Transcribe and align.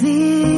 see 0.00 0.49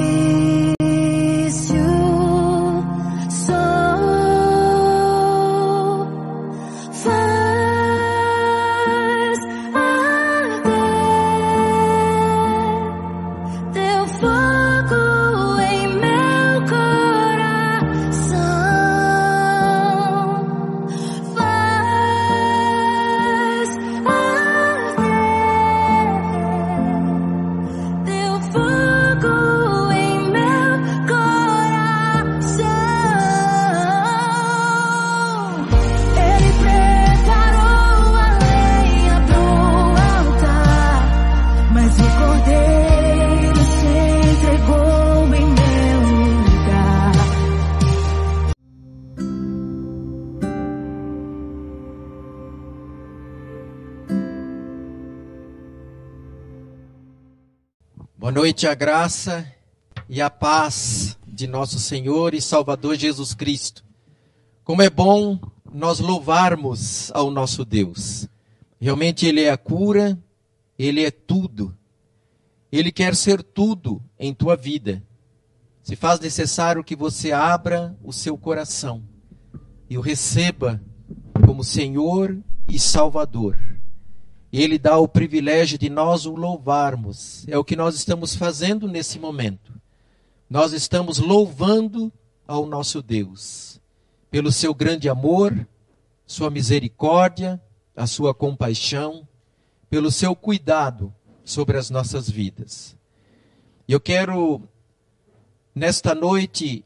noite 58.30 58.68
a 58.68 58.74
graça 58.74 59.50
e 60.08 60.22
a 60.22 60.30
paz 60.30 61.18
de 61.26 61.48
nosso 61.48 61.78
Senhor 61.80 62.34
e 62.34 62.40
Salvador 62.40 62.94
Jesus 62.94 63.34
Cristo. 63.34 63.84
Como 64.62 64.80
é 64.80 64.88
bom 64.88 65.40
nós 65.72 65.98
louvarmos 65.98 67.10
ao 67.12 67.30
nosso 67.32 67.64
Deus. 67.64 68.28
Realmente 68.80 69.26
Ele 69.26 69.40
é 69.40 69.50
a 69.50 69.56
cura, 69.56 70.16
Ele 70.78 71.04
é 71.04 71.10
tudo. 71.10 71.76
Ele 72.70 72.92
quer 72.92 73.16
ser 73.16 73.42
tudo 73.42 74.00
em 74.18 74.32
tua 74.32 74.54
vida. 74.54 75.02
Se 75.82 75.96
faz 75.96 76.20
necessário 76.20 76.84
que 76.84 76.94
você 76.94 77.32
abra 77.32 77.96
o 78.04 78.12
seu 78.12 78.38
coração 78.38 79.02
e 79.90 79.98
o 79.98 80.00
receba 80.00 80.80
como 81.44 81.64
Senhor 81.64 82.38
e 82.68 82.78
Salvador. 82.78 83.71
Ele 84.52 84.78
dá 84.78 84.98
o 84.98 85.08
privilégio 85.08 85.78
de 85.78 85.88
nós 85.88 86.26
o 86.26 86.34
louvarmos. 86.34 87.46
É 87.48 87.56
o 87.56 87.64
que 87.64 87.74
nós 87.74 87.94
estamos 87.94 88.34
fazendo 88.34 88.86
nesse 88.86 89.18
momento. 89.18 89.72
Nós 90.50 90.72
estamos 90.72 91.18
louvando 91.18 92.12
ao 92.46 92.66
nosso 92.66 93.00
Deus 93.00 93.80
pelo 94.30 94.50
seu 94.50 94.74
grande 94.74 95.10
amor, 95.10 95.68
sua 96.26 96.50
misericórdia, 96.50 97.60
a 97.94 98.06
sua 98.06 98.32
compaixão, 98.32 99.28
pelo 99.90 100.10
seu 100.10 100.34
cuidado 100.34 101.14
sobre 101.44 101.76
as 101.76 101.90
nossas 101.90 102.30
vidas. 102.30 102.96
Eu 103.86 104.00
quero, 104.00 104.62
nesta 105.74 106.14
noite, 106.14 106.82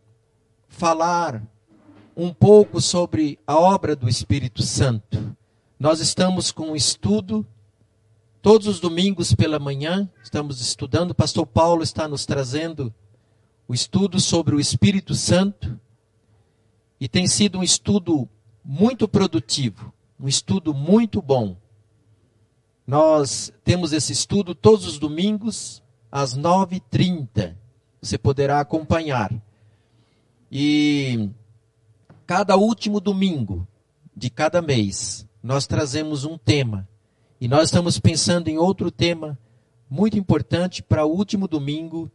falar 0.68 1.40
um 2.16 2.34
pouco 2.34 2.80
sobre 2.80 3.38
a 3.46 3.56
obra 3.56 3.94
do 3.94 4.08
Espírito 4.08 4.62
Santo. 4.62 5.36
Nós 5.78 6.00
estamos 6.00 6.50
com 6.50 6.70
um 6.70 6.76
estudo 6.76 7.46
Todos 8.46 8.68
os 8.68 8.78
domingos 8.78 9.34
pela 9.34 9.58
manhã 9.58 10.08
estamos 10.22 10.60
estudando, 10.60 11.10
o 11.10 11.14
pastor 11.16 11.44
Paulo 11.44 11.82
está 11.82 12.06
nos 12.06 12.24
trazendo 12.24 12.94
o 13.66 13.74
estudo 13.74 14.20
sobre 14.20 14.54
o 14.54 14.60
Espírito 14.60 15.16
Santo 15.16 15.76
e 17.00 17.08
tem 17.08 17.26
sido 17.26 17.58
um 17.58 17.62
estudo 17.64 18.28
muito 18.64 19.08
produtivo, 19.08 19.92
um 20.20 20.28
estudo 20.28 20.72
muito 20.72 21.20
bom. 21.20 21.56
Nós 22.86 23.52
temos 23.64 23.92
esse 23.92 24.12
estudo 24.12 24.54
todos 24.54 24.86
os 24.86 24.96
domingos 24.96 25.82
às 26.08 26.38
9h30. 26.38 27.56
Você 28.00 28.16
poderá 28.16 28.60
acompanhar. 28.60 29.34
E 30.52 31.30
cada 32.24 32.56
último 32.56 33.00
domingo 33.00 33.66
de 34.16 34.30
cada 34.30 34.62
mês, 34.62 35.26
nós 35.42 35.66
trazemos 35.66 36.24
um 36.24 36.38
tema 36.38 36.88
e 37.40 37.46
nós 37.48 37.68
estamos 37.68 37.98
pensando 37.98 38.48
em 38.48 38.56
outro 38.56 38.90
tema 38.90 39.38
muito 39.88 40.18
importante 40.18 40.82
para 40.82 41.04
o 41.04 41.12
último 41.12 41.46
domingo 41.46 42.10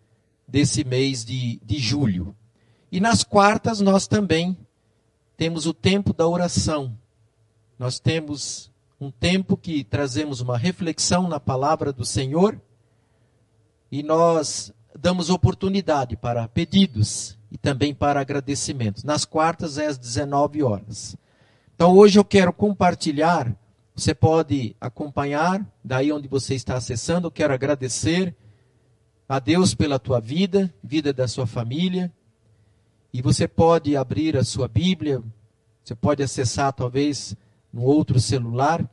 desse 0.47 0.83
mês 0.83 1.23
de, 1.23 1.59
de 1.63 1.77
julho. 1.77 2.35
E 2.91 2.99
nas 2.99 3.23
quartas 3.23 3.79
nós 3.79 4.07
também 4.07 4.57
temos 5.37 5.65
o 5.65 5.73
tempo 5.73 6.11
da 6.13 6.27
oração. 6.27 6.97
Nós 7.79 7.99
temos 7.99 8.71
um 8.99 9.09
tempo 9.09 9.55
que 9.55 9.83
trazemos 9.83 10.41
uma 10.41 10.57
reflexão 10.57 11.27
na 11.27 11.39
palavra 11.39 11.93
do 11.93 12.05
Senhor 12.05 12.59
e 13.91 14.03
nós 14.03 14.73
damos 14.99 15.29
oportunidade 15.29 16.15
para 16.15 16.47
pedidos 16.47 17.37
e 17.51 17.57
também 17.57 17.93
para 17.93 18.19
agradecimentos. 18.21 19.03
Nas 19.03 19.25
quartas 19.25 19.77
é 19.77 19.87
às 19.87 19.97
19 19.97 20.63
horas. 20.63 21.15
Então 21.75 21.95
hoje 21.95 22.19
eu 22.19 22.25
quero 22.25 22.53
compartilhar 22.53 23.55
você 23.95 24.15
pode 24.15 24.75
acompanhar 24.79 25.65
daí 25.83 26.11
onde 26.11 26.27
você 26.27 26.55
está 26.55 26.75
acessando. 26.75 27.27
Eu 27.27 27.31
quero 27.31 27.53
agradecer 27.53 28.35
a 29.27 29.39
Deus 29.39 29.73
pela 29.73 29.99
tua 29.99 30.19
vida, 30.19 30.73
vida 30.83 31.13
da 31.13 31.27
sua 31.27 31.45
família. 31.45 32.11
E 33.13 33.21
você 33.21 33.47
pode 33.47 33.95
abrir 33.95 34.37
a 34.37 34.43
sua 34.43 34.67
Bíblia, 34.67 35.21
você 35.83 35.93
pode 35.93 36.23
acessar 36.23 36.71
talvez 36.71 37.35
no 37.71 37.83
outro 37.83 38.19
celular 38.19 38.89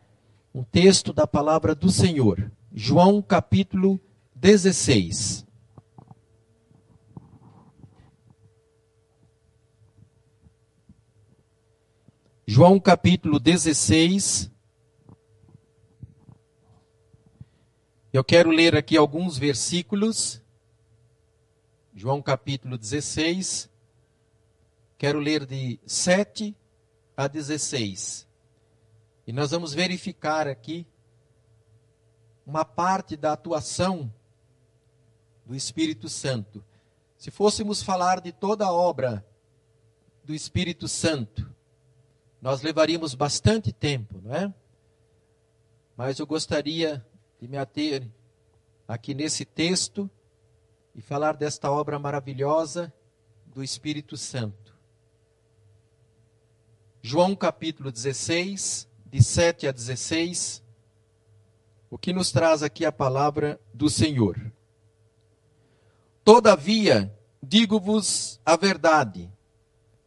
um 0.53 0.65
texto 0.65 1.13
da 1.13 1.27
palavra 1.27 1.75
do 1.75 1.91
Senhor. 1.91 2.51
João 2.73 3.23
capítulo 3.23 4.01
16. 4.35 5.47
João 12.51 12.81
capítulo 12.81 13.39
16, 13.39 14.51
Eu 18.11 18.25
quero 18.25 18.51
ler 18.51 18.75
aqui 18.75 18.97
alguns 18.97 19.37
versículos. 19.37 20.41
João 21.95 22.23
capítulo 22.23 22.79
16. 22.79 23.69
Quero 24.97 25.19
ler 25.21 25.45
de 25.45 25.79
7 25.85 26.57
a 27.15 27.29
16. 27.29 28.27
E 29.27 29.33
nós 29.33 29.51
vamos 29.51 29.75
verificar 29.75 30.49
aqui 30.49 30.87
uma 32.47 32.65
parte 32.65 33.15
da 33.15 33.35
atuação 33.35 34.11
do 35.45 35.55
Espírito 35.55 36.09
Santo. 36.09 36.65
Se 37.19 37.31
fôssemos 37.31 37.83
falar 37.83 38.23
de 38.23 38.33
toda 38.33 38.65
a 38.65 38.73
obra 38.73 39.23
do 40.25 40.35
Espírito 40.35 40.89
Santo, 40.89 41.55
nós 42.41 42.63
levaríamos 42.63 43.15
bastante 43.15 43.71
tempo, 43.71 44.19
não 44.25 44.35
é? 44.35 44.55
Mas 45.95 46.19
eu 46.19 46.27
gostaria 46.27 47.05
de 47.41 47.47
me 47.47 47.57
ater 47.57 48.09
aqui 48.87 49.15
nesse 49.15 49.45
texto 49.45 50.11
e 50.95 51.01
falar 51.01 51.37
desta 51.37 51.71
obra 51.71 51.99
maravilhosa 51.99 52.93
do 53.47 53.63
Espírito 53.63 54.17
Santo. 54.17 54.75
João 57.01 57.37
capítulo 57.37 57.93
16, 57.93 58.89
de 59.07 59.23
7 59.23 59.69
a 59.69 59.73
16, 59.73 60.65
o 61.89 61.97
que 61.97 62.13
nos 62.13 62.33
traz 62.33 62.65
aqui 62.65 62.85
a 62.85 62.91
palavra 62.91 63.61
do 63.73 63.89
Senhor. 63.89 64.53
Todavia, 66.25 67.17
digo-vos 67.41 68.41
a 68.45 68.57
verdade, 68.57 69.31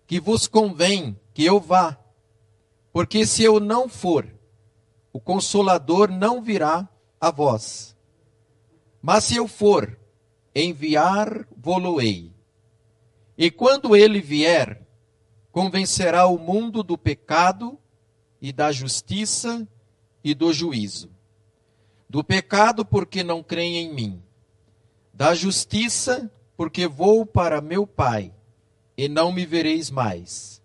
que 0.06 0.20
vos 0.20 0.48
convém 0.48 1.18
que 1.34 1.46
eu 1.46 1.62
vá, 1.62 1.98
porque 2.92 3.26
se 3.26 3.42
eu 3.42 3.62
não 3.62 3.88
for, 3.88 4.28
o 5.14 5.20
consolador 5.20 6.12
não 6.12 6.42
virá 6.42 6.91
a 7.22 7.30
vós. 7.30 7.96
Mas 9.00 9.26
se 9.26 9.36
eu 9.36 9.48
for, 9.48 9.98
enviar-vo-ei. 10.56 12.32
E 13.38 13.52
quando 13.52 13.96
ele 13.96 14.20
vier, 14.20 14.86
convencerá 15.52 16.26
o 16.26 16.40
mundo 16.40 16.82
do 16.82 16.98
pecado 16.98 17.78
e 18.42 18.52
da 18.52 18.72
justiça 18.72 19.68
e 20.24 20.34
do 20.34 20.52
juízo. 20.52 21.12
Do 22.10 22.24
pecado, 22.24 22.84
porque 22.84 23.24
não 23.24 23.44
creem 23.44 23.78
em 23.78 23.94
mim. 23.94 24.24
Da 25.14 25.36
justiça, 25.36 26.32
porque 26.58 26.88
vou 26.88 27.26
para 27.26 27.62
meu 27.62 27.86
Pai 27.86 28.34
e 28.98 29.08
não 29.08 29.32
me 29.32 29.46
vereis 29.46 29.90
mais. 29.90 30.62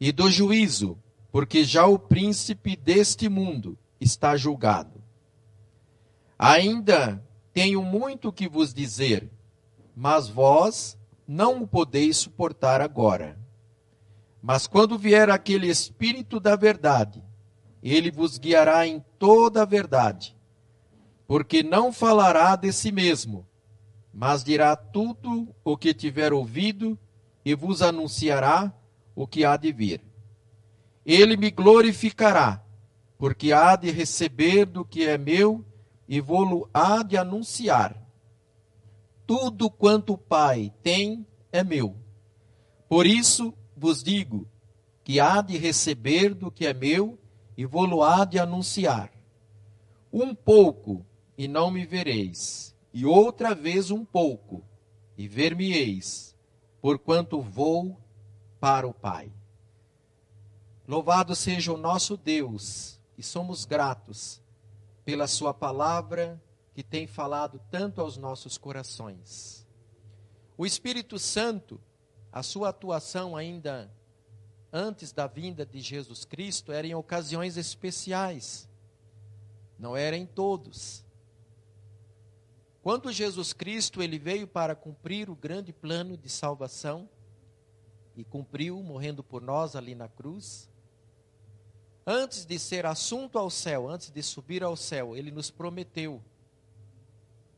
E 0.00 0.12
do 0.12 0.30
juízo, 0.30 0.98
porque 1.32 1.64
já 1.64 1.86
o 1.86 1.98
príncipe 1.98 2.76
deste 2.76 3.28
mundo 3.28 3.78
está 4.00 4.36
julgado. 4.36 4.95
Ainda 6.38 7.22
tenho 7.52 7.82
muito 7.82 8.32
que 8.32 8.48
vos 8.48 8.74
dizer, 8.74 9.30
mas 9.94 10.28
vós 10.28 10.98
não 11.26 11.62
o 11.62 11.66
podeis 11.66 12.18
suportar 12.18 12.80
agora. 12.80 13.38
Mas 14.42 14.66
quando 14.66 14.98
vier 14.98 15.30
aquele 15.30 15.66
Espírito 15.66 16.38
da 16.38 16.54
verdade, 16.54 17.22
ele 17.82 18.10
vos 18.10 18.36
guiará 18.36 18.86
em 18.86 19.02
toda 19.18 19.62
a 19.62 19.64
verdade, 19.64 20.36
porque 21.26 21.62
não 21.62 21.92
falará 21.92 22.54
de 22.54 22.72
si 22.72 22.92
mesmo, 22.92 23.46
mas 24.12 24.44
dirá 24.44 24.76
tudo 24.76 25.54
o 25.64 25.76
que 25.76 25.94
tiver 25.94 26.32
ouvido 26.32 26.98
e 27.44 27.54
vos 27.54 27.80
anunciará 27.80 28.72
o 29.14 29.26
que 29.26 29.44
há 29.44 29.56
de 29.56 29.72
vir. 29.72 30.02
Ele 31.04 31.36
me 31.36 31.50
glorificará, 31.50 32.62
porque 33.16 33.52
há 33.52 33.76
de 33.76 33.90
receber 33.90 34.66
do 34.66 34.84
que 34.84 35.06
é 35.06 35.16
meu 35.16 35.64
e 36.08 36.20
vou-lo 36.20 36.68
há 36.72 37.02
de 37.02 37.16
anunciar. 37.16 37.96
Tudo 39.26 39.68
quanto 39.68 40.12
o 40.14 40.18
Pai 40.18 40.72
tem 40.82 41.26
é 41.50 41.64
meu. 41.64 41.96
Por 42.88 43.06
isso 43.06 43.52
vos 43.76 44.02
digo 44.02 44.48
que 45.02 45.18
há 45.18 45.40
de 45.40 45.56
receber 45.56 46.34
do 46.34 46.50
que 46.50 46.66
é 46.66 46.72
meu 46.72 47.18
e 47.56 47.64
vou-lo 47.64 48.02
há 48.02 48.24
de 48.24 48.38
anunciar. 48.38 49.12
Um 50.12 50.34
pouco 50.34 51.04
e 51.36 51.48
não 51.48 51.70
me 51.70 51.84
vereis, 51.84 52.74
e 52.92 53.04
outra 53.04 53.54
vez 53.54 53.90
um 53.90 54.04
pouco 54.04 54.64
e 55.18 55.28
ver-me-eis, 55.28 56.34
porquanto 56.80 57.40
vou 57.40 58.00
para 58.58 58.86
o 58.86 58.94
Pai. 58.94 59.30
Louvado 60.86 61.34
seja 61.34 61.72
o 61.72 61.76
nosso 61.76 62.16
Deus, 62.16 62.98
e 63.18 63.22
somos 63.22 63.64
gratos 63.64 64.40
pela 65.06 65.28
Sua 65.28 65.54
palavra 65.54 66.42
que 66.74 66.82
tem 66.82 67.06
falado 67.06 67.60
tanto 67.70 68.00
aos 68.00 68.16
nossos 68.16 68.58
corações. 68.58 69.64
O 70.58 70.66
Espírito 70.66 71.16
Santo, 71.16 71.80
a 72.32 72.42
sua 72.42 72.70
atuação 72.70 73.36
ainda 73.36 73.90
antes 74.72 75.12
da 75.12 75.28
vinda 75.28 75.64
de 75.64 75.80
Jesus 75.80 76.24
Cristo 76.24 76.72
era 76.72 76.86
em 76.86 76.94
ocasiões 76.94 77.56
especiais, 77.56 78.68
não 79.78 79.96
era 79.96 80.16
em 80.16 80.26
todos. 80.26 81.04
Quando 82.82 83.12
Jesus 83.12 83.52
Cristo 83.52 84.02
ele 84.02 84.18
veio 84.18 84.46
para 84.48 84.74
cumprir 84.74 85.30
o 85.30 85.36
grande 85.36 85.72
plano 85.72 86.16
de 86.16 86.28
salvação 86.28 87.08
e 88.16 88.24
cumpriu 88.24 88.82
morrendo 88.82 89.22
por 89.22 89.40
nós 89.40 89.76
ali 89.76 89.94
na 89.94 90.08
cruz, 90.08 90.68
antes 92.06 92.46
de 92.46 92.58
ser 92.58 92.86
assunto 92.86 93.38
ao 93.38 93.50
céu, 93.50 93.88
antes 93.88 94.10
de 94.10 94.22
subir 94.22 94.62
ao 94.62 94.76
céu, 94.76 95.16
ele 95.16 95.32
nos 95.32 95.50
prometeu 95.50 96.22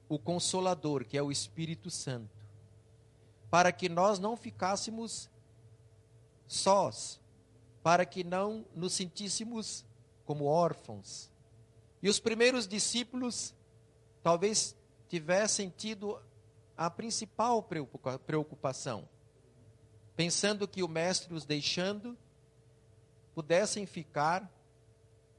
o 0.09 0.19
consolador, 0.19 1.05
que 1.05 1.19
é 1.19 1.23
o 1.23 1.31
Espírito 1.31 1.91
Santo, 1.91 2.35
para 3.51 3.71
que 3.71 3.89
nós 3.89 4.19
não 4.19 4.37
ficássemos 4.37 5.29
sós, 6.47 7.21
para 7.83 8.07
que 8.07 8.25
não 8.25 8.65
nos 8.75 8.95
sentíssemos 8.95 9.85
como 10.25 10.47
órfãos. 10.47 11.31
E 12.03 12.09
os 12.09 12.19
primeiros 12.19 12.67
discípulos 12.67 13.55
talvez 14.23 14.75
tivessem 15.09 15.69
tido 15.69 16.19
a 16.77 16.89
principal 16.89 17.63
preocupação, 18.25 19.07
pensando 20.17 20.67
que 20.67 20.83
o 20.83 20.89
mestre 20.89 21.35
os 21.35 21.45
deixando 21.45 22.17
pudessem 23.39 23.87
ficar 23.87 24.53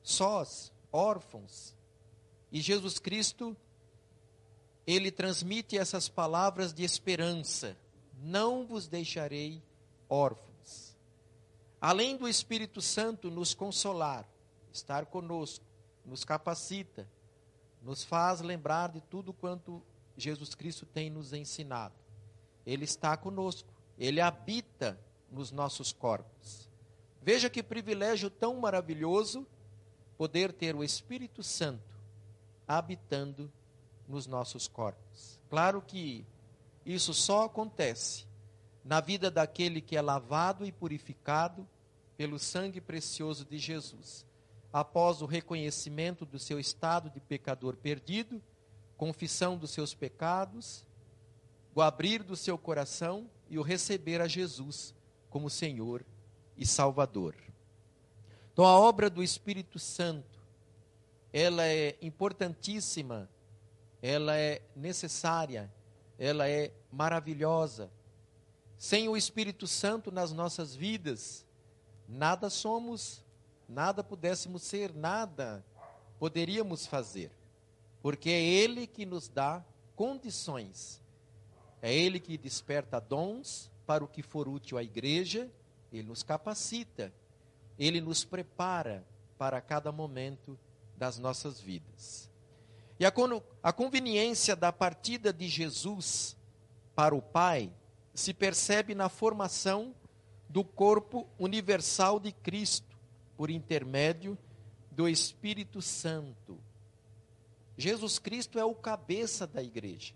sós, 0.02 0.72
órfãos. 0.90 1.76
E 2.50 2.62
Jesus 2.62 2.98
Cristo, 2.98 3.58
ele 4.88 5.12
transmite 5.12 5.78
essas 5.78 6.08
palavras 6.08 6.74
de 6.74 6.82
esperança: 6.82 7.76
Não 8.24 8.66
vos 8.66 8.88
deixarei 8.88 9.62
órfãos. 10.08 10.96
Além 11.82 12.16
do 12.16 12.26
Espírito 12.26 12.82
Santo 12.82 13.30
nos 13.30 13.54
consolar, 13.54 14.26
estar 14.72 15.06
conosco, 15.08 15.66
nos 16.06 16.24
capacita, 16.24 17.06
nos 17.82 18.06
faz 18.06 18.40
lembrar 18.40 18.94
de 18.94 19.02
tudo 19.02 19.34
quanto 19.34 19.84
Jesus 20.16 20.56
Cristo 20.56 20.86
tem 20.86 21.10
nos 21.10 21.34
ensinado. 21.34 21.96
Ele 22.66 22.86
está 22.86 23.18
conosco, 23.18 23.74
ele 23.98 24.22
habita 24.22 24.98
nos 25.30 25.52
nossos 25.52 25.92
corpos. 25.92 26.69
Veja 27.22 27.50
que 27.50 27.62
privilégio 27.62 28.30
tão 28.30 28.56
maravilhoso 28.60 29.46
poder 30.18 30.52
ter 30.52 30.76
o 30.76 30.84
Espírito 30.84 31.44
Santo 31.44 31.98
habitando 32.68 33.52
nos 34.08 34.28
nossos 34.28 34.68
corpos. 34.68 35.40
Claro 35.50 35.82
que 35.82 36.26
isso 36.86 37.14
só 37.14 37.46
acontece 37.46 38.26
na 38.84 39.02
vida 39.02 39.30
daquele 39.30 39.82
que 39.82 39.96
é 39.96 40.02
lavado 40.02 40.66
e 40.66 40.72
purificado 40.72 41.68
pelo 42.18 42.40
sangue 42.40 42.82
precioso 42.82 43.46
de 43.46 43.58
Jesus. 43.58 44.26
Após 44.72 45.22
o 45.22 45.26
reconhecimento 45.26 46.26
do 46.26 46.40
seu 46.40 46.60
estado 46.60 47.10
de 47.10 47.20
pecador 47.20 47.76
perdido, 47.76 48.42
confissão 48.98 49.58
dos 49.58 49.72
seus 49.72 49.94
pecados, 49.94 50.86
o 51.74 51.82
abrir 51.82 52.24
do 52.24 52.36
seu 52.36 52.58
coração 52.58 53.30
e 53.50 53.58
o 53.58 53.62
receber 53.62 54.22
a 54.22 54.28
Jesus 54.28 54.94
como 55.30 55.50
Senhor 55.50 56.04
e 56.60 56.66
Salvador. 56.66 57.34
Então 58.52 58.66
a 58.66 58.78
obra 58.78 59.10
do 59.10 59.24
Espírito 59.24 59.80
Santo, 59.80 60.38
ela 61.32 61.66
é 61.66 61.96
importantíssima, 62.02 63.30
ela 64.02 64.36
é 64.36 64.62
necessária, 64.76 65.72
ela 66.18 66.50
é 66.50 66.74
maravilhosa. 66.92 67.90
Sem 68.78 69.08
o 69.08 69.16
Espírito 69.16 69.66
Santo 69.66 70.12
nas 70.12 70.34
nossas 70.34 70.76
vidas, 70.76 71.46
nada 72.08 72.50
somos, 72.50 73.24
nada 73.68 74.04
pudéssemos 74.04 74.62
ser, 74.64 74.94
nada 74.94 75.66
poderíamos 76.20 76.86
fazer. 76.86 77.32
Porque 78.02 78.30
é 78.30 78.42
Ele 78.42 78.86
que 78.86 79.06
nos 79.06 79.30
dá 79.30 79.64
condições, 79.96 81.02
é 81.82 81.94
Ele 81.94 82.20
que 82.20 82.38
desperta 82.38 83.00
dons 83.00 83.72
para 83.86 84.04
o 84.04 84.08
que 84.08 84.22
for 84.22 84.50
útil 84.50 84.78
à 84.78 84.84
igreja 84.84 85.50
ele 85.92 86.08
nos 86.08 86.24
capacita, 86.24 87.14
ele 87.78 88.02
nos 88.02 88.24
prepara 88.24 89.06
para 89.38 89.62
cada 89.62 89.92
momento 89.92 90.58
das 90.98 91.18
nossas 91.18 91.60
vidas. 91.60 92.30
E 93.00 93.06
a, 93.06 93.14
a 93.64 93.72
conveniência 93.72 94.56
da 94.56 94.72
partida 94.72 95.32
de 95.32 95.48
Jesus 95.48 96.36
para 96.94 97.16
o 97.16 97.22
Pai 97.22 97.72
se 98.14 98.34
percebe 98.34 98.94
na 98.94 99.08
formação 99.08 99.96
do 100.50 100.64
corpo 100.64 101.28
universal 101.38 102.20
de 102.20 102.32
Cristo, 102.32 102.98
por 103.38 103.50
intermédio 103.50 104.38
do 104.92 105.08
Espírito 105.08 105.82
Santo. 105.82 106.60
Jesus 107.78 108.20
Cristo 108.20 108.60
é 108.60 108.66
o 108.66 108.76
cabeça 108.76 109.48
da 109.48 109.64
igreja. 109.64 110.14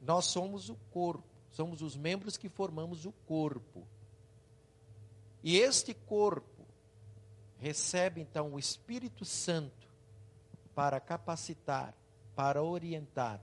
Nós 0.00 0.24
somos 0.24 0.68
o 0.68 0.74
corpo, 0.90 1.28
somos 1.52 1.80
os 1.82 1.96
membros 1.96 2.36
que 2.36 2.48
formamos 2.48 3.06
o 3.06 3.12
corpo. 3.12 3.86
E 5.42 5.58
este 5.58 5.94
corpo 5.94 6.66
recebe 7.58 8.20
então 8.20 8.54
o 8.54 8.58
Espírito 8.58 9.24
Santo 9.24 9.88
para 10.74 11.00
capacitar, 11.00 11.94
para 12.34 12.62
orientar, 12.62 13.40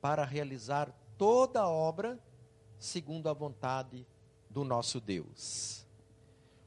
para 0.00 0.24
realizar 0.24 0.94
toda 1.16 1.60
a 1.60 1.68
obra 1.68 2.18
segundo 2.78 3.28
a 3.28 3.32
vontade 3.32 4.06
do 4.50 4.64
nosso 4.64 5.00
Deus. 5.00 5.86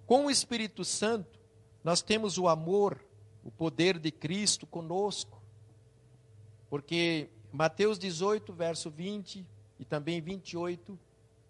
Com 0.05 0.25
o 0.25 0.31
Espírito 0.31 0.84
Santo, 0.84 1.39
nós 1.84 2.01
temos 2.01 2.38
o 2.38 2.48
amor, 2.48 3.05
o 3.43 3.51
poder 3.51 4.00
de 4.00 4.12
Cristo 4.12 4.65
conosco. 4.65 5.41
Porque 6.69 7.29
Mateus 7.51 8.00
18, 8.00 8.51
verso 8.53 8.89
20 8.89 9.46
e 9.79 9.86
também 9.86 10.19
28 10.22 10.98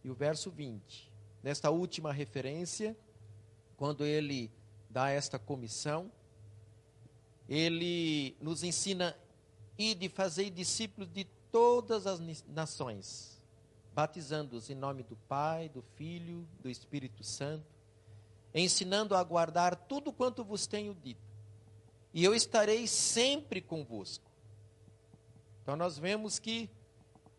e 0.04 0.10
o 0.10 0.14
verso 0.14 0.52
20, 0.52 1.12
nesta 1.42 1.70
última 1.72 2.12
referência, 2.12 2.96
quando 3.78 4.04
ele 4.04 4.52
dá 4.90 5.10
esta 5.12 5.38
comissão, 5.38 6.12
ele 7.48 8.36
nos 8.42 8.64
ensina 8.64 9.16
e 9.78 9.94
de 9.94 10.10
fazer 10.10 10.50
discípulos 10.50 11.08
de 11.14 11.24
todas 11.52 12.08
as 12.08 12.20
nações, 12.48 13.40
batizando-os 13.94 14.70
em 14.70 14.76
nome 14.76 15.04
do 15.04 15.16
Pai, 15.16 15.70
do 15.70 15.84
Filho, 15.96 16.48
do 16.60 16.70
Espírito 16.70 17.24
Santo, 17.24 17.66
ensinando 18.54 19.16
a 19.16 19.24
guardar 19.24 19.76
tudo 19.76 20.12
quanto 20.12 20.44
vos 20.44 20.66
tenho 20.66 20.96
dito. 20.96 21.22
E 22.14 22.24
eu 22.24 22.34
estarei 22.34 22.88
sempre 22.88 23.62
convosco. 23.62 24.30
Então 25.62 25.76
nós 25.76 26.00
vemos 26.00 26.40
que 26.40 26.70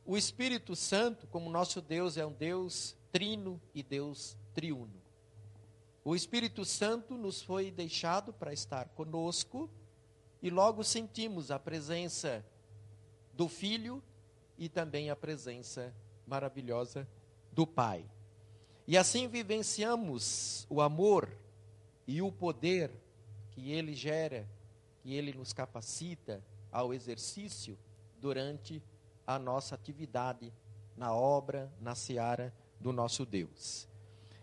o 0.07 0.16
Espírito 0.16 0.76
Santo, 0.76 1.26
como 1.26 1.50
nosso 1.50 1.83
Deus 1.83 2.16
é 2.16 2.25
um 2.25 2.33
Deus 2.33 2.97
trino 3.11 3.61
e 3.75 3.83
Deus 3.83 4.37
triuno. 4.54 5.07
O 6.08 6.16
Espírito 6.16 6.64
Santo 6.64 7.18
nos 7.18 7.42
foi 7.42 7.70
deixado 7.70 8.32
para 8.32 8.50
estar 8.50 8.88
conosco 8.88 9.68
e 10.40 10.48
logo 10.48 10.82
sentimos 10.82 11.50
a 11.50 11.58
presença 11.58 12.42
do 13.34 13.46
Filho 13.46 14.02
e 14.56 14.70
também 14.70 15.10
a 15.10 15.16
presença 15.16 15.94
maravilhosa 16.26 17.06
do 17.52 17.66
Pai. 17.66 18.06
E 18.86 18.96
assim 18.96 19.28
vivenciamos 19.28 20.66
o 20.70 20.80
amor 20.80 21.30
e 22.06 22.22
o 22.22 22.32
poder 22.32 22.90
que 23.50 23.70
ele 23.70 23.94
gera, 23.94 24.48
que 25.02 25.12
ele 25.12 25.34
nos 25.34 25.52
capacita 25.52 26.42
ao 26.72 26.94
exercício 26.94 27.78
durante 28.18 28.82
a 29.26 29.38
nossa 29.38 29.74
atividade 29.74 30.54
na 30.96 31.12
obra, 31.12 31.70
na 31.78 31.94
seara 31.94 32.50
do 32.80 32.94
nosso 32.94 33.26
Deus. 33.26 33.86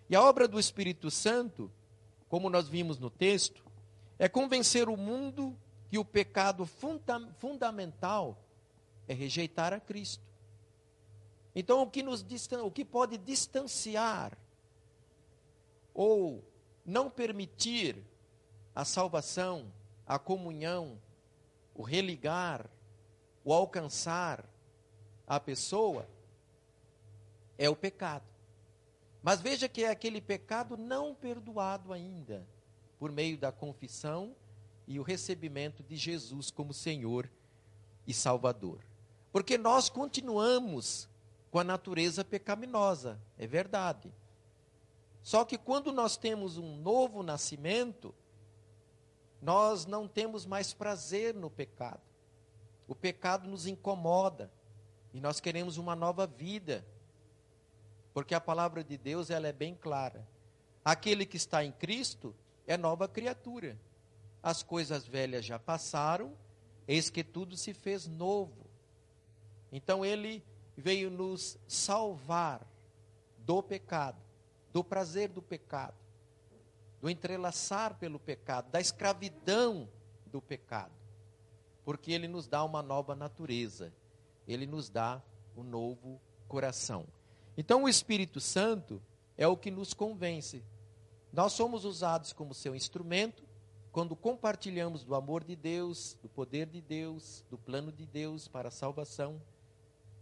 E 0.09 0.15
a 0.15 0.21
obra 0.21 0.47
do 0.47 0.59
Espírito 0.59 1.09
Santo, 1.09 1.71
como 2.29 2.49
nós 2.49 2.67
vimos 2.67 2.99
no 2.99 3.09
texto, 3.09 3.63
é 4.19 4.29
convencer 4.29 4.87
o 4.87 4.95
mundo 4.95 5.57
que 5.89 5.97
o 5.97 6.05
pecado 6.05 6.65
funda 6.65 7.27
fundamental 7.37 8.37
é 9.07 9.13
rejeitar 9.13 9.73
a 9.73 9.79
Cristo. 9.79 10.23
Então, 11.55 11.81
o 11.81 11.89
que, 11.89 12.03
nos 12.03 12.25
o 12.63 12.71
que 12.71 12.83
pode 12.83 13.17
distanciar 13.17 14.37
ou 15.93 16.43
não 16.85 17.09
permitir 17.09 18.03
a 18.75 18.83
salvação, 18.83 19.71
a 20.05 20.19
comunhão, 20.19 21.01
o 21.73 21.81
religar, 21.81 22.69
o 23.43 23.53
alcançar 23.53 24.43
a 25.25 25.39
pessoa, 25.39 26.07
é 27.57 27.69
o 27.69 27.75
pecado. 27.75 28.34
Mas 29.25 29.41
veja 29.41 29.67
que 29.67 29.83
é 29.83 29.89
aquele 29.89 30.21
pecado 30.21 30.77
não 30.77 31.15
perdoado 31.15 31.91
ainda, 31.91 32.47
por 32.99 33.11
meio 33.11 33.39
da 33.39 33.51
confissão 33.51 34.35
e 34.85 34.99
o 34.99 35.01
recebimento 35.01 35.81
de 35.81 35.95
Jesus 35.95 36.51
como 36.51 36.71
Senhor 36.71 37.27
e 38.05 38.13
Salvador. 38.13 38.85
Porque 39.31 39.57
nós 39.57 39.89
continuamos 39.89 41.09
com 41.49 41.57
a 41.57 41.63
natureza 41.63 42.23
pecaminosa, 42.23 43.19
é 43.35 43.47
verdade. 43.47 44.13
Só 45.23 45.43
que 45.43 45.57
quando 45.57 45.91
nós 45.91 46.17
temos 46.17 46.59
um 46.59 46.77
novo 46.77 47.23
nascimento, 47.23 48.13
nós 49.41 49.87
não 49.87 50.07
temos 50.07 50.45
mais 50.45 50.71
prazer 50.71 51.33
no 51.33 51.49
pecado. 51.49 52.03
O 52.87 52.93
pecado 52.93 53.49
nos 53.49 53.65
incomoda 53.65 54.51
e 55.11 55.19
nós 55.19 55.39
queremos 55.39 55.77
uma 55.77 55.95
nova 55.95 56.27
vida. 56.27 56.85
Porque 58.15 58.33
a 58.33 58.41
palavra 58.41 58.83
de 58.83 58.97
Deus 58.97 59.29
ela 59.29 59.47
é 59.47 59.53
bem 59.53 59.75
clara. 59.75 60.27
Aquele 60.83 61.23
que 61.23 61.37
está 61.37 61.63
em 61.63 61.71
Cristo 61.71 62.35
é 62.65 62.75
nova 62.75 63.07
criatura. 63.07 63.77
As 64.41 64.63
coisas 64.63 65.05
velhas 65.05 65.45
já 65.45 65.59
passaram, 65.59 66.35
eis 66.87 67.11
que 67.11 67.23
tudo 67.23 67.55
se 67.55 67.75
fez 67.75 68.07
novo. 68.07 68.65
Então 69.71 70.03
ele 70.03 70.43
veio 70.75 71.11
nos 71.11 71.59
salvar 71.67 72.65
do 73.37 73.61
pecado 73.61 74.25
do 74.75 74.83
prazer 74.83 75.29
do 75.29 75.41
pecado, 75.41 75.95
do 76.99 77.09
entrelaçar 77.09 77.97
pelo 77.97 78.19
pecado, 78.19 78.69
da 78.69 78.81
escravidão 78.81 79.87
do 80.25 80.41
pecado. 80.41 80.91
Porque 81.85 82.11
ele 82.11 82.27
nos 82.27 82.45
dá 82.45 82.61
uma 82.61 82.83
nova 82.83 83.15
natureza, 83.15 83.93
ele 84.45 84.67
nos 84.67 84.89
dá 84.89 85.23
um 85.55 85.63
novo 85.63 86.19
coração. 86.49 87.07
Então 87.57 87.83
o 87.83 87.89
Espírito 87.89 88.39
Santo 88.39 89.01
é 89.37 89.47
o 89.47 89.57
que 89.57 89.71
nos 89.71 89.93
convence. 89.93 90.63
Nós 91.31 91.53
somos 91.53 91.85
usados 91.85 92.31
como 92.33 92.53
seu 92.53 92.75
instrumento 92.75 93.43
quando 93.91 94.15
compartilhamos 94.15 95.05
do 95.05 95.15
amor 95.15 95.43
de 95.43 95.55
Deus, 95.55 96.17
do 96.21 96.27
poder 96.27 96.67
de 96.67 96.81
Deus, 96.81 97.45
do 97.49 97.57
plano 97.57 97.93
de 97.93 98.05
Deus 98.05 98.47
para 98.47 98.67
a 98.67 98.71
salvação. 98.71 99.41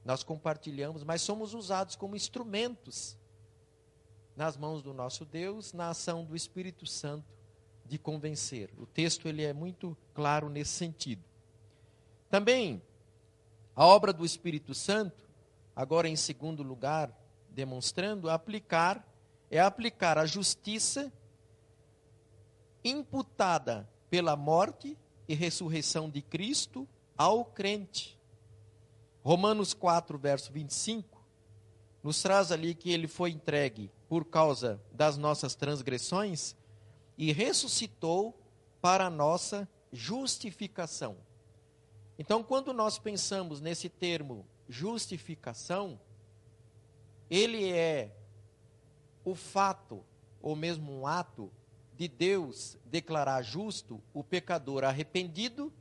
Nós 0.05 0.23
compartilhamos, 0.23 1.03
mas 1.03 1.21
somos 1.21 1.55
usados 1.55 1.95
como 1.95 2.15
instrumentos 2.15 3.17
nas 4.35 4.57
mãos 4.57 4.83
do 4.83 4.93
nosso 4.93 5.25
Deus, 5.25 5.73
na 5.73 5.89
ação 5.89 6.23
do 6.23 6.35
Espírito 6.35 6.85
Santo 6.85 7.33
de 7.85 7.97
convencer. 7.97 8.69
O 8.77 8.85
texto 8.85 9.27
ele 9.27 9.43
é 9.43 9.53
muito 9.53 9.97
claro 10.13 10.49
nesse 10.49 10.71
sentido. 10.71 11.23
Também 12.29 12.81
a 13.75 13.85
obra 13.85 14.13
do 14.13 14.25
Espírito 14.25 14.73
Santo, 14.73 15.27
agora 15.75 16.07
em 16.07 16.15
segundo 16.15 16.61
lugar, 16.61 17.11
demonstrando 17.53 18.29
aplicar 18.29 19.07
é 19.49 19.59
aplicar 19.59 20.17
a 20.17 20.25
justiça 20.25 21.13
imputada 22.83 23.87
pela 24.09 24.35
morte 24.35 24.97
e 25.27 25.35
ressurreição 25.35 26.09
de 26.09 26.21
Cristo 26.21 26.87
ao 27.17 27.45
crente. 27.45 28.19
Romanos 29.23 29.73
4, 29.73 30.17
verso 30.17 30.51
25, 30.51 31.23
nos 32.01 32.21
traz 32.21 32.51
ali 32.51 32.75
que 32.75 32.91
ele 32.91 33.07
foi 33.07 33.31
entregue 33.31 33.89
por 34.09 34.25
causa 34.25 34.81
das 34.91 35.15
nossas 35.15 35.55
transgressões 35.55 36.55
e 37.17 37.31
ressuscitou 37.31 38.37
para 38.81 39.05
a 39.05 39.09
nossa 39.09 39.69
justificação. 39.91 41.15
Então, 42.17 42.43
quando 42.43 42.73
nós 42.73 42.99
pensamos 42.99 43.61
nesse 43.61 43.87
termo 43.87 44.45
justificação, 44.67 45.99
ele 47.29 47.71
é 47.71 48.15
o 49.23 49.35
fato, 49.35 50.03
ou 50.41 50.55
mesmo 50.55 50.91
um 50.91 51.07
ato, 51.07 51.51
de 51.95 52.07
Deus 52.07 52.77
declarar 52.85 53.41
justo 53.41 54.01
o 54.13 54.23
pecador 54.23 54.83
arrependido 54.83 55.71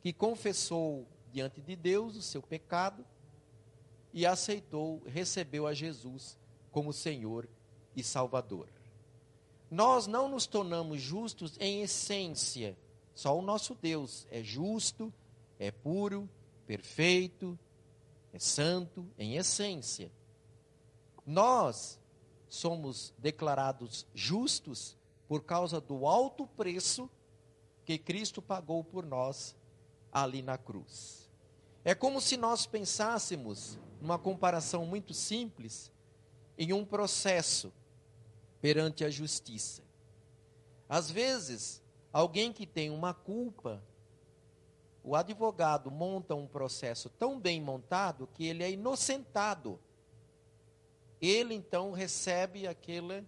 que 0.00 0.12
confessou 0.12 1.06
diante 1.30 1.60
de 1.60 1.76
Deus 1.76 2.16
o 2.16 2.22
seu 2.22 2.42
pecado 2.42 3.04
e 4.12 4.26
aceitou, 4.26 5.02
recebeu 5.06 5.66
a 5.66 5.72
Jesus 5.72 6.38
como 6.70 6.92
Senhor 6.92 7.48
e 7.94 8.02
Salvador. 8.02 8.68
Nós 9.70 10.06
não 10.06 10.28
nos 10.28 10.46
tornamos 10.46 11.00
justos 11.00 11.56
em 11.58 11.82
essência. 11.82 12.76
Só 13.14 13.38
o 13.38 13.42
nosso 13.42 13.74
Deus 13.74 14.26
é 14.30 14.42
justo, 14.42 15.12
é 15.58 15.70
puro, 15.70 16.28
perfeito, 16.66 17.58
é 18.32 18.38
santo 18.38 19.06
em 19.18 19.36
essência. 19.36 20.10
Nós 21.24 21.98
somos 22.48 23.14
declarados 23.18 24.06
justos 24.14 24.96
por 25.28 25.42
causa 25.42 25.80
do 25.80 26.06
alto 26.06 26.46
preço 26.46 27.08
que 27.84 27.98
Cristo 27.98 28.42
pagou 28.42 28.84
por 28.84 29.06
nós 29.06 29.56
ali 30.12 30.42
na 30.42 30.58
cruz. 30.58 31.30
É 31.84 31.94
como 31.94 32.20
se 32.20 32.36
nós 32.36 32.66
pensássemos, 32.66 33.78
numa 34.00 34.18
comparação 34.18 34.84
muito 34.84 35.14
simples, 35.14 35.90
em 36.56 36.72
um 36.72 36.84
processo 36.84 37.72
perante 38.60 39.04
a 39.04 39.10
justiça. 39.10 39.82
Às 40.88 41.10
vezes, 41.10 41.82
alguém 42.12 42.52
que 42.52 42.66
tem 42.66 42.90
uma 42.90 43.14
culpa, 43.14 43.82
o 45.02 45.16
advogado 45.16 45.90
monta 45.90 46.34
um 46.34 46.46
processo 46.46 47.08
tão 47.08 47.40
bem 47.40 47.60
montado 47.60 48.28
que 48.34 48.46
ele 48.46 48.62
é 48.62 48.70
inocentado. 48.70 49.80
Ele 51.22 51.54
então 51.54 51.92
recebe 51.92 52.66
aquela, 52.66 53.24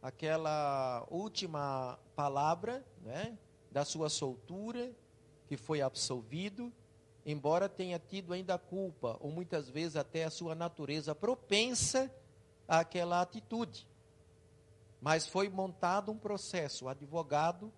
aquela 0.00 1.06
última 1.10 1.98
palavra 2.16 2.82
né, 3.02 3.36
da 3.70 3.84
sua 3.84 4.08
soltura, 4.08 4.90
que 5.46 5.54
foi 5.54 5.82
absolvido, 5.82 6.72
embora 7.26 7.68
tenha 7.68 7.98
tido 7.98 8.32
ainda 8.32 8.56
culpa, 8.56 9.18
ou 9.20 9.30
muitas 9.30 9.68
vezes 9.68 9.96
até 9.96 10.24
a 10.24 10.30
sua 10.30 10.54
natureza 10.54 11.14
propensa 11.14 12.10
àquela 12.66 13.20
atitude. 13.20 13.86
Mas 14.98 15.26
foi 15.26 15.50
montado 15.50 16.10
um 16.10 16.16
processo, 16.16 16.86
o 16.86 16.88
advogado 16.88 17.70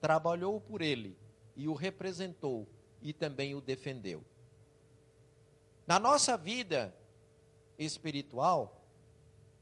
trabalhou 0.00 0.62
por 0.62 0.80
ele 0.80 1.14
e 1.54 1.68
o 1.68 1.74
representou 1.74 2.66
e 3.02 3.12
também 3.12 3.54
o 3.54 3.60
defendeu. 3.60 4.24
Na 5.86 5.98
nossa 5.98 6.38
vida 6.38 6.94
espiritual, 7.78 8.77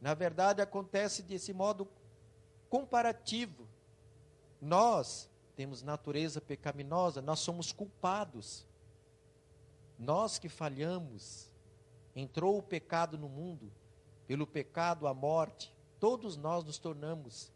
na 0.01 0.15
verdade 0.15 0.61
acontece 0.61 1.23
desse 1.23 1.53
modo 1.53 1.89
comparativo. 2.69 3.67
Nós 4.61 5.31
temos 5.55 5.83
natureza 5.83 6.41
pecaminosa, 6.41 7.23
nós 7.23 7.41
somos 7.41 7.73
culpados. 7.73 8.67
Nós 9.99 10.39
que 10.39 10.49
falhamos, 10.49 11.51
entrou 12.15 12.59
o 12.59 12.63
pecado 12.63 13.17
no 13.17 13.29
mundo, 13.29 13.73
pelo 14.27 14.47
pecado 14.47 15.07
a 15.07 15.15
morte, 15.15 15.75
Todos 15.99 16.37
nós 16.37 16.63
nos 16.65 16.79
tornamos 16.79 17.51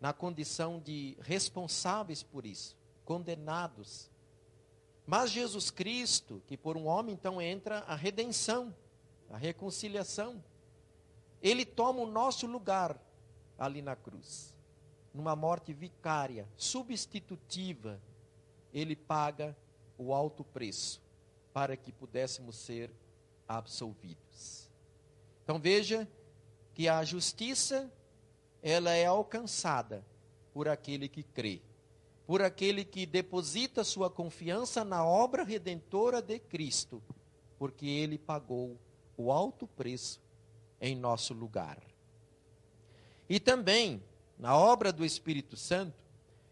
na 0.00 0.12
condição 0.12 0.78
de 0.78 1.16
responsáveis 1.20 2.22
por 2.22 2.44
isso, 2.44 2.76
condenados. 3.04 4.10
Mas 5.06 5.30
Jesus 5.30 5.70
Cristo, 5.70 6.42
que 6.46 6.56
por 6.56 6.76
um 6.76 6.86
homem 6.86 7.14
então 7.14 7.40
entra 7.40 7.78
a 7.80 7.94
redenção, 7.94 8.74
a 9.30 9.38
reconciliação, 9.38 10.42
ele 11.42 11.64
toma 11.64 12.00
o 12.00 12.06
nosso 12.06 12.46
lugar 12.46 13.00
ali 13.58 13.82
na 13.82 13.96
cruz, 13.96 14.54
numa 15.12 15.34
morte 15.34 15.72
vicária, 15.72 16.48
substitutiva, 16.56 18.00
ele 18.72 18.94
paga 18.94 19.56
o 19.96 20.12
alto 20.14 20.44
preço 20.44 21.02
para 21.52 21.76
que 21.76 21.90
pudéssemos 21.90 22.56
ser 22.56 22.90
absolvidos. 23.46 24.68
Então 25.42 25.58
veja 25.58 26.08
que 26.74 26.88
a 26.88 27.02
justiça 27.04 27.92
ela 28.62 28.92
é 28.92 29.06
alcançada 29.06 30.04
por 30.52 30.68
aquele 30.68 31.08
que 31.08 31.22
crê, 31.22 31.62
por 32.26 32.42
aquele 32.42 32.84
que 32.84 33.06
deposita 33.06 33.82
sua 33.82 34.10
confiança 34.10 34.84
na 34.84 35.04
obra 35.04 35.42
redentora 35.42 36.20
de 36.20 36.38
Cristo, 36.38 37.02
porque 37.58 37.86
ele 37.86 38.18
pagou 38.18 38.76
o 39.16 39.32
alto 39.32 39.66
preço 39.66 40.20
em 40.80 40.96
nosso 40.96 41.34
lugar. 41.34 41.78
E 43.28 43.38
também, 43.38 44.02
na 44.38 44.56
obra 44.56 44.92
do 44.92 45.04
Espírito 45.04 45.56
Santo, 45.56 46.02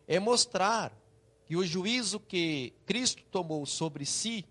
é 0.07 0.19
mostrar 0.19 0.93
que 1.47 1.57
o 1.57 1.65
juízo 1.65 2.19
que 2.21 2.73
Cristo 2.85 3.23
tomou 3.31 3.65
sobre 3.65 4.05
si 4.05 4.45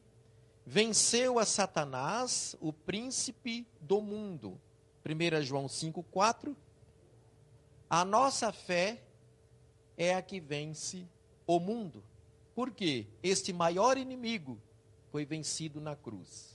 venceu 0.65 1.38
a 1.38 1.46
Satanás, 1.46 2.55
o 2.60 2.74
príncipe 2.74 3.67
do 3.79 4.01
mundo. 4.01 4.60
1 5.05 5.44
João 5.44 5.67
5,4. 5.67 6.55
A 7.89 8.03
nossa 8.03 8.51
fé 8.51 9.03
é 9.96 10.15
a 10.15 10.22
que 10.22 10.39
vence 10.39 11.05
o 11.46 11.60
mundo. 11.60 12.03
Por 12.55 12.72
quê? 12.72 13.05
Este 13.22 13.53
maior 13.53 13.98
inimigo 13.98 14.58
foi 15.12 15.25
vencido 15.25 15.79
na 15.79 15.96
cruz. 15.96 16.55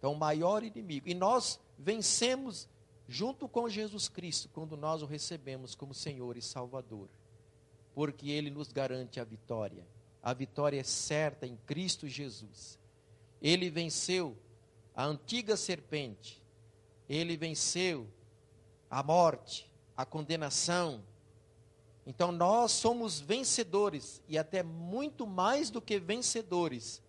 Então, 0.00 0.14
o 0.14 0.18
maior 0.18 0.64
inimigo. 0.64 1.06
E 1.06 1.12
nós 1.12 1.60
vencemos 1.78 2.66
junto 3.06 3.46
com 3.46 3.68
Jesus 3.68 4.08
Cristo 4.08 4.48
quando 4.48 4.74
nós 4.74 5.02
o 5.02 5.06
recebemos 5.06 5.74
como 5.74 5.92
Senhor 5.92 6.38
e 6.38 6.42
Salvador. 6.42 7.06
Porque 7.94 8.30
ele 8.30 8.50
nos 8.50 8.72
garante 8.72 9.20
a 9.20 9.24
vitória. 9.24 9.86
A 10.22 10.32
vitória 10.32 10.80
é 10.80 10.82
certa 10.82 11.46
em 11.46 11.54
Cristo 11.66 12.08
Jesus. 12.08 12.78
Ele 13.42 13.68
venceu 13.68 14.34
a 14.96 15.04
antiga 15.04 15.54
serpente. 15.54 16.42
Ele 17.06 17.36
venceu 17.36 18.06
a 18.90 19.02
morte, 19.02 19.70
a 19.94 20.06
condenação. 20.06 21.02
Então 22.06 22.32
nós 22.32 22.72
somos 22.72 23.20
vencedores 23.20 24.22
e 24.26 24.38
até 24.38 24.62
muito 24.62 25.26
mais 25.26 25.68
do 25.68 25.82
que 25.82 25.98
vencedores 25.98 27.02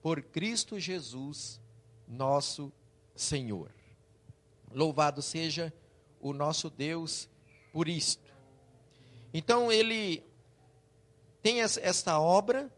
por 0.00 0.22
Cristo 0.22 0.78
Jesus, 0.78 1.60
nosso 2.08 2.72
Senhor. 3.14 3.70
Louvado 4.72 5.20
seja 5.22 5.72
o 6.20 6.32
nosso 6.32 6.70
Deus 6.70 7.28
por 7.72 7.88
isto. 7.88 8.32
Então 9.32 9.70
ele 9.70 10.24
tem 11.42 11.60
esta 11.60 12.18
obra 12.18 12.72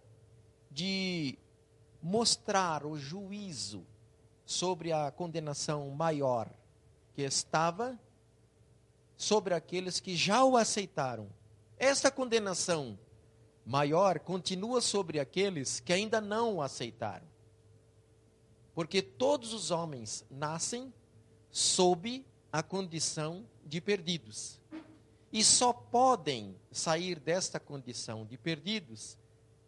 de 0.70 1.38
mostrar 2.02 2.84
o 2.84 2.98
juízo 2.98 3.86
sobre 4.44 4.92
a 4.92 5.10
condenação 5.10 5.88
maior 5.90 6.50
que 7.14 7.22
estava 7.22 7.98
sobre 9.16 9.54
aqueles 9.54 10.00
que 10.00 10.16
já 10.16 10.42
o 10.44 10.56
aceitaram. 10.56 11.28
Esta 11.78 12.10
condenação 12.10 12.98
maior 13.64 14.18
continua 14.18 14.80
sobre 14.80 15.20
aqueles 15.20 15.78
que 15.78 15.92
ainda 15.92 16.20
não 16.20 16.56
o 16.56 16.62
aceitaram. 16.62 17.29
Porque 18.74 19.02
todos 19.02 19.52
os 19.52 19.70
homens 19.70 20.24
nascem 20.30 20.92
sob 21.50 22.24
a 22.52 22.62
condição 22.62 23.44
de 23.64 23.80
perdidos. 23.80 24.58
E 25.32 25.44
só 25.44 25.72
podem 25.72 26.56
sair 26.72 27.18
desta 27.20 27.60
condição 27.60 28.24
de 28.24 28.36
perdidos 28.36 29.16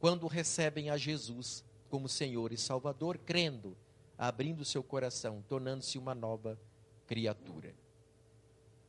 quando 0.00 0.26
recebem 0.26 0.90
a 0.90 0.96
Jesus 0.96 1.64
como 1.88 2.08
Senhor 2.08 2.52
e 2.52 2.56
Salvador, 2.56 3.18
crendo, 3.18 3.76
abrindo 4.18 4.64
seu 4.64 4.82
coração, 4.82 5.44
tornando-se 5.48 5.98
uma 5.98 6.14
nova 6.14 6.58
criatura. 7.06 7.74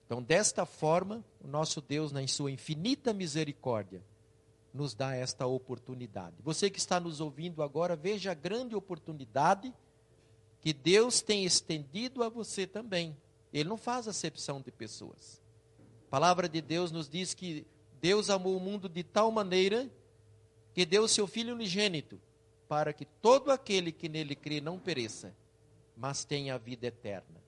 Então, 0.06 0.24
desta 0.24 0.66
forma, 0.66 1.24
o 1.44 1.48
nosso 1.48 1.82
Deus, 1.82 2.12
na 2.12 2.26
sua 2.28 2.52
infinita 2.52 3.14
misericórdia, 3.14 4.04
nos 4.74 4.96
dá 4.96 5.16
esta 5.16 5.46
oportunidade. 5.46 6.36
Você 6.42 6.70
que 6.70 6.80
está 6.80 7.00
nos 7.00 7.20
ouvindo 7.20 7.62
agora, 7.62 7.96
veja 7.96 8.32
a 8.32 8.36
grande 8.36 8.76
oportunidade 8.76 9.74
que 10.64 10.72
Deus 10.72 11.22
tem 11.22 11.44
estendido 11.44 12.24
a 12.24 12.30
você 12.30 12.66
também. 12.66 13.18
Ele 13.52 13.68
não 13.68 13.76
faz 13.76 14.08
acepção 14.08 14.62
de 14.62 14.72
pessoas. 14.72 15.42
A 16.08 16.10
palavra 16.10 16.48
de 16.48 16.62
Deus 16.62 16.90
nos 16.90 17.10
diz 17.10 17.34
que 17.34 17.68
Deus 18.00 18.30
amou 18.30 18.56
o 18.56 18.62
mundo 18.62 18.88
de 18.88 19.04
tal 19.04 19.30
maneira 19.30 19.92
que 20.74 20.86
deu 20.86 21.06
seu 21.06 21.28
Filho 21.28 21.54
unigênito, 21.54 22.20
para 22.68 22.94
que 22.94 23.04
todo 23.04 23.52
aquele 23.52 23.92
que 23.92 24.08
nele 24.08 24.36
crê 24.36 24.62
não 24.62 24.80
pereça, 24.80 25.36
mas 25.98 26.24
tenha 26.24 26.56
a 26.56 26.58
vida 26.58 26.88
eterna. 26.88 27.44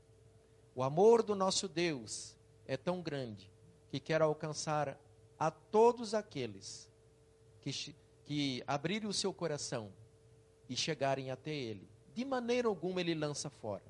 O 0.75 0.83
amor 0.83 1.23
do 1.23 1.33
nosso 1.35 1.69
Deus 1.69 2.35
é 2.67 2.75
tão 2.75 3.01
grande 3.01 3.49
que 3.89 3.99
quer 3.99 4.21
alcançar 4.21 4.99
a 5.39 5.49
todos 5.49 6.13
aqueles 6.13 6.89
que, 7.61 7.95
que 8.25 8.61
abrirem 8.67 9.07
o 9.07 9.13
seu 9.13 9.33
coração 9.33 9.89
e 10.67 10.75
chegarem 10.75 11.31
até 11.31 11.53
Ele. 11.53 11.94
De 12.15 12.25
maneira 12.25 12.67
alguma 12.67 12.99
Ele 12.99 13.13
lança 13.13 13.49
fora. 13.49 13.83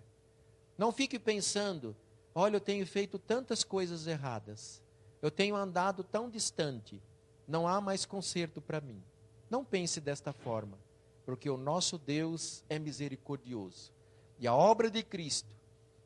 Não 0.78 0.92
fique 0.92 1.18
pensando, 1.18 1.96
olha, 2.34 2.58
eu 2.58 2.62
tenho 2.62 2.86
feito 2.86 3.18
tantas 3.18 3.64
coisas 3.64 4.06
erradas, 4.08 4.82
eu 5.22 5.32
tenho 5.32 5.56
andado 5.56 6.04
tão 6.04 6.30
distante, 6.30 7.02
não 7.48 7.66
há 7.66 7.80
mais 7.80 8.06
conserto 8.06 8.60
para 8.60 8.82
mim. 8.82 9.02
Não 9.50 9.64
pense 9.64 10.02
desta 10.02 10.34
forma, 10.34 10.78
porque 11.26 11.50
o 11.50 11.56
nosso 11.56 11.98
Deus 11.98 12.62
é 12.68 12.78
misericordioso 12.78 13.94
e 14.38 14.46
a 14.48 14.54
obra 14.54 14.92
de 14.92 15.02
Cristo 15.02 15.56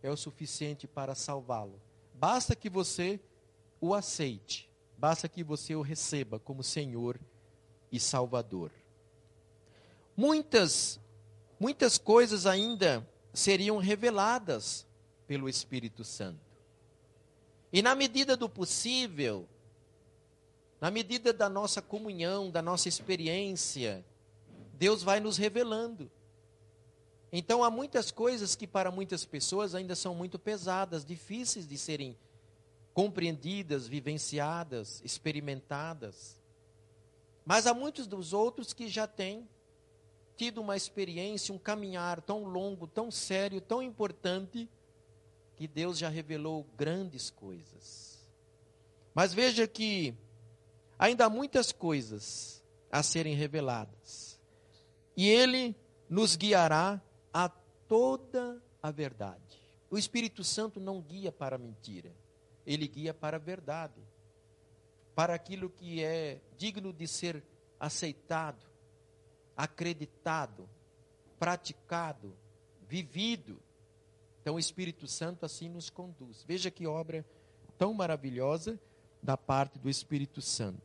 é 0.04 0.12
o 0.12 0.18
suficiente 0.18 0.86
para 0.88 1.16
salvá-lo 1.16 1.82
Basta 2.20 2.54
que 2.54 2.70
você 2.70 3.18
o 3.80 3.94
aceite, 3.94 4.70
basta 4.98 5.30
que 5.30 5.42
você 5.42 5.74
o 5.74 5.82
receba 5.82 6.38
como 6.38 6.62
Senhor 6.62 7.18
e 7.90 7.98
Salvador. 7.98 8.72
Muitas, 10.18 11.00
muitas 11.60 11.98
coisas 11.98 12.46
ainda 12.46 13.06
seriam 13.34 13.78
reveladas 13.78 14.88
pelo 15.28 15.50
Espírito 15.50 16.04
Santo. 16.04 16.40
E 17.72 17.82
na 17.82 17.94
medida 17.94 18.36
do 18.36 18.50
possível, 18.50 19.48
na 20.82 20.90
medida 20.90 21.34
da 21.34 21.50
nossa 21.50 21.82
comunhão, 21.82 22.50
da 22.50 22.62
nossa 22.62 22.88
experiência, 22.88 24.04
Deus 24.74 25.04
vai 25.04 25.20
nos 25.20 25.38
revelando. 25.38 26.10
Então 27.32 27.64
há 27.64 27.70
muitas 27.70 28.10
coisas 28.12 28.56
que 28.56 28.66
para 28.66 28.90
muitas 28.90 29.24
pessoas 29.24 29.76
ainda 29.76 29.96
são 29.96 30.16
muito 30.16 30.40
pesadas, 30.40 31.06
difíceis 31.06 31.68
de 31.68 31.78
serem 31.78 32.18
compreendidas, 32.94 33.88
vivenciadas, 33.88 35.02
experimentadas. 35.06 36.40
Mas 37.46 37.68
há 37.68 37.74
muitos 37.74 38.08
dos 38.08 38.34
outros 38.34 38.74
que 38.74 38.88
já 38.88 39.06
têm 39.06 39.48
tido 40.40 40.62
uma 40.62 40.78
experiência, 40.78 41.54
um 41.54 41.58
caminhar 41.58 42.22
tão 42.22 42.46
longo, 42.46 42.88
tão 42.88 43.12
sério, 43.12 43.60
tão 43.60 43.84
importante, 43.84 44.70
que 45.58 45.68
Deus 45.68 45.98
já 45.98 46.08
revelou 46.08 46.64
grandes 46.78 47.30
coisas. 47.30 48.26
Mas 49.14 49.34
veja 49.34 49.68
que 49.68 50.16
ainda 50.98 51.26
há 51.26 51.30
muitas 51.30 51.74
coisas 51.74 52.64
a 52.90 53.04
serem 53.04 53.36
reveladas. 53.36 54.40
E 55.18 55.28
Ele 55.28 55.76
nos 56.10 56.38
guiará 56.38 57.02
a 57.34 57.50
toda 57.50 58.64
a 58.82 58.92
verdade. 58.92 59.62
O 59.92 59.98
Espírito 59.98 60.42
Santo 60.42 60.80
não 60.80 61.02
guia 61.02 61.34
para 61.34 61.58
a 61.58 61.60
mentira, 61.60 62.16
ele 62.66 62.88
guia 62.88 63.14
para 63.14 63.36
a 63.36 63.40
verdade, 63.42 64.02
para 65.14 65.34
aquilo 65.34 65.70
que 65.70 66.02
é 66.02 66.40
digno 66.58 66.94
de 66.94 67.10
ser 67.10 67.44
aceitado, 67.78 68.69
acreditado, 69.60 70.70
praticado, 71.38 72.34
vivido. 72.88 73.62
Então 74.42 74.56
o 74.56 74.60
Espírito 74.60 75.06
Santo 75.06 75.46
assim 75.46 75.68
nos 75.68 75.90
conduz. 75.90 76.46
Veja 76.48 76.72
que 76.72 76.88
obra 76.88 77.26
tão 77.78 77.94
maravilhosa 77.94 78.80
da 79.22 79.36
parte 79.36 79.78
do 79.78 79.90
Espírito 79.90 80.42
Santo. 80.42 80.82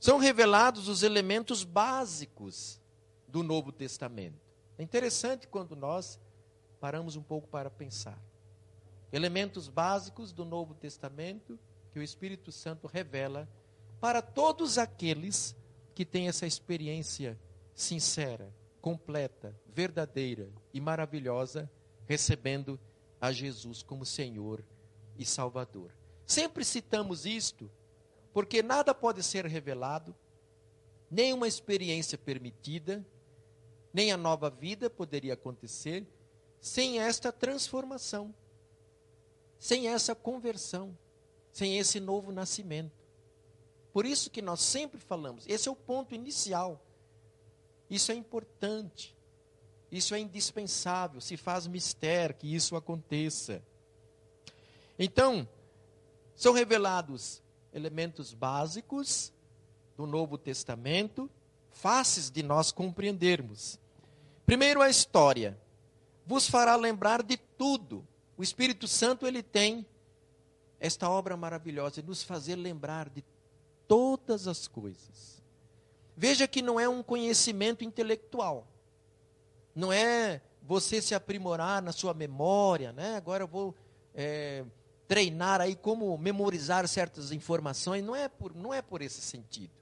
São 0.00 0.16
revelados 0.16 0.88
os 0.88 1.02
elementos 1.02 1.64
básicos 1.64 2.80
do 3.28 3.42
Novo 3.42 3.70
Testamento. 3.70 4.40
É 4.78 4.82
interessante 4.82 5.46
quando 5.46 5.76
nós 5.76 6.18
paramos 6.80 7.14
um 7.14 7.22
pouco 7.22 7.46
para 7.46 7.68
pensar. 7.68 8.18
Elementos 9.12 9.68
básicos 9.68 10.32
do 10.32 10.46
Novo 10.46 10.72
Testamento 10.72 11.58
que 11.92 11.98
o 11.98 12.02
Espírito 12.02 12.50
Santo 12.50 12.86
revela 12.86 13.46
para 14.00 14.22
todos 14.22 14.78
aqueles 14.78 15.54
que 15.94 16.06
têm 16.06 16.26
essa 16.26 16.46
experiência 16.46 17.38
sincera, 17.74 18.52
completa, 18.80 19.54
verdadeira 19.66 20.50
e 20.72 20.80
maravilhosa, 20.80 21.70
recebendo 22.06 22.78
a 23.20 23.32
Jesus 23.32 23.82
como 23.82 24.04
Senhor 24.04 24.64
e 25.16 25.24
Salvador. 25.24 25.92
Sempre 26.26 26.64
citamos 26.64 27.24
isto, 27.24 27.70
porque 28.32 28.62
nada 28.62 28.94
pode 28.94 29.22
ser 29.22 29.46
revelado, 29.46 30.14
nenhuma 31.10 31.46
experiência 31.46 32.18
permitida, 32.18 33.06
nem 33.92 34.10
a 34.10 34.16
nova 34.16 34.48
vida 34.48 34.88
poderia 34.88 35.34
acontecer 35.34 36.06
sem 36.60 36.98
esta 36.98 37.30
transformação, 37.30 38.34
sem 39.58 39.88
essa 39.88 40.14
conversão, 40.14 40.96
sem 41.52 41.78
esse 41.78 42.00
novo 42.00 42.32
nascimento. 42.32 43.02
Por 43.92 44.06
isso 44.06 44.30
que 44.30 44.40
nós 44.40 44.60
sempre 44.60 44.98
falamos, 44.98 45.46
esse 45.46 45.68
é 45.68 45.70
o 45.70 45.76
ponto 45.76 46.14
inicial. 46.14 46.80
Isso 47.92 48.10
é 48.10 48.14
importante. 48.14 49.14
Isso 49.90 50.14
é 50.14 50.18
indispensável, 50.18 51.20
se 51.20 51.36
faz 51.36 51.66
mistério 51.66 52.34
que 52.34 52.54
isso 52.54 52.74
aconteça. 52.74 53.62
Então, 54.98 55.46
são 56.34 56.54
revelados 56.54 57.42
elementos 57.70 58.32
básicos 58.32 59.30
do 59.94 60.06
Novo 60.06 60.38
Testamento, 60.38 61.28
fáceis 61.70 62.30
de 62.30 62.42
nós 62.42 62.72
compreendermos. 62.72 63.78
Primeiro 64.46 64.80
a 64.80 64.88
história. 64.88 65.60
Vos 66.24 66.48
fará 66.48 66.74
lembrar 66.76 67.22
de 67.22 67.36
tudo. 67.36 68.08
O 68.38 68.42
Espírito 68.42 68.88
Santo 68.88 69.26
ele 69.26 69.42
tem 69.42 69.84
esta 70.80 71.10
obra 71.10 71.36
maravilhosa 71.36 72.00
de 72.00 72.08
nos 72.08 72.22
fazer 72.22 72.56
lembrar 72.56 73.10
de 73.10 73.22
todas 73.86 74.48
as 74.48 74.66
coisas. 74.66 75.41
Veja 76.16 76.46
que 76.46 76.62
não 76.62 76.78
é 76.78 76.88
um 76.88 77.02
conhecimento 77.02 77.84
intelectual. 77.84 78.66
Não 79.74 79.92
é 79.92 80.40
você 80.62 81.00
se 81.00 81.14
aprimorar 81.14 81.82
na 81.82 81.92
sua 81.92 82.14
memória, 82.14 82.92
né? 82.92 83.16
Agora 83.16 83.44
eu 83.44 83.48
vou 83.48 83.74
é, 84.14 84.64
treinar 85.08 85.60
aí 85.60 85.74
como 85.74 86.16
memorizar 86.18 86.86
certas 86.86 87.32
informações. 87.32 88.04
Não 88.04 88.14
é 88.14 88.28
por, 88.28 88.54
não 88.54 88.72
é 88.72 88.80
por 88.80 89.02
esse 89.02 89.20
sentido. 89.20 89.72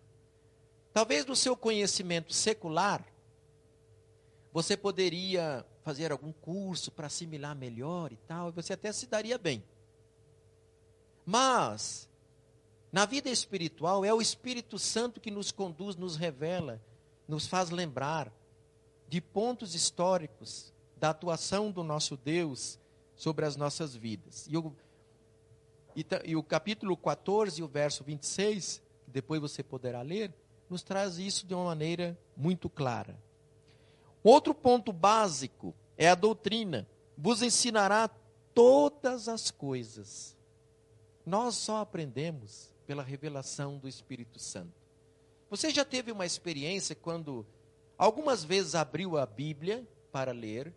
Talvez 0.92 1.24
no 1.24 1.36
seu 1.36 1.56
conhecimento 1.56 2.32
secular, 2.32 3.04
você 4.52 4.76
poderia 4.76 5.64
fazer 5.82 6.10
algum 6.10 6.32
curso 6.32 6.90
para 6.90 7.06
assimilar 7.06 7.54
melhor 7.54 8.12
e 8.12 8.16
tal, 8.16 8.48
e 8.48 8.52
você 8.52 8.72
até 8.72 8.92
se 8.92 9.06
daria 9.06 9.38
bem. 9.38 9.62
Mas, 11.24 12.08
na 12.92 13.06
vida 13.06 13.30
espiritual, 13.30 14.04
é 14.04 14.12
o 14.12 14.20
Espírito 14.20 14.78
Santo 14.78 15.20
que 15.20 15.30
nos 15.30 15.52
conduz, 15.52 15.94
nos 15.94 16.16
revela, 16.16 16.80
nos 17.28 17.46
faz 17.46 17.70
lembrar 17.70 18.32
de 19.08 19.20
pontos 19.20 19.74
históricos 19.74 20.72
da 20.96 21.10
atuação 21.10 21.70
do 21.70 21.84
nosso 21.84 22.16
Deus 22.16 22.78
sobre 23.14 23.44
as 23.44 23.56
nossas 23.56 23.94
vidas. 23.94 24.46
E 24.48 24.56
o, 24.56 24.74
e, 25.94 26.04
e 26.24 26.36
o 26.36 26.42
capítulo 26.42 26.96
14, 26.96 27.62
o 27.62 27.68
verso 27.68 28.02
26, 28.02 28.82
que 29.04 29.10
depois 29.10 29.40
você 29.40 29.62
poderá 29.62 30.02
ler, 30.02 30.34
nos 30.68 30.82
traz 30.82 31.18
isso 31.18 31.46
de 31.46 31.54
uma 31.54 31.64
maneira 31.64 32.18
muito 32.36 32.68
clara. 32.68 33.16
Outro 34.22 34.54
ponto 34.54 34.92
básico 34.92 35.74
é 35.96 36.08
a 36.08 36.14
doutrina. 36.14 36.88
Vos 37.16 37.40
ensinará 37.40 38.10
todas 38.52 39.28
as 39.28 39.50
coisas. 39.50 40.36
Nós 41.24 41.54
só 41.54 41.78
aprendemos 41.78 42.72
pela 42.90 43.04
revelação 43.04 43.78
do 43.78 43.86
Espírito 43.86 44.40
Santo. 44.40 44.74
Você 45.48 45.70
já 45.70 45.84
teve 45.84 46.10
uma 46.10 46.26
experiência 46.26 46.92
quando 46.92 47.46
algumas 47.96 48.42
vezes 48.42 48.74
abriu 48.74 49.16
a 49.16 49.24
Bíblia 49.24 49.86
para 50.10 50.32
ler 50.32 50.74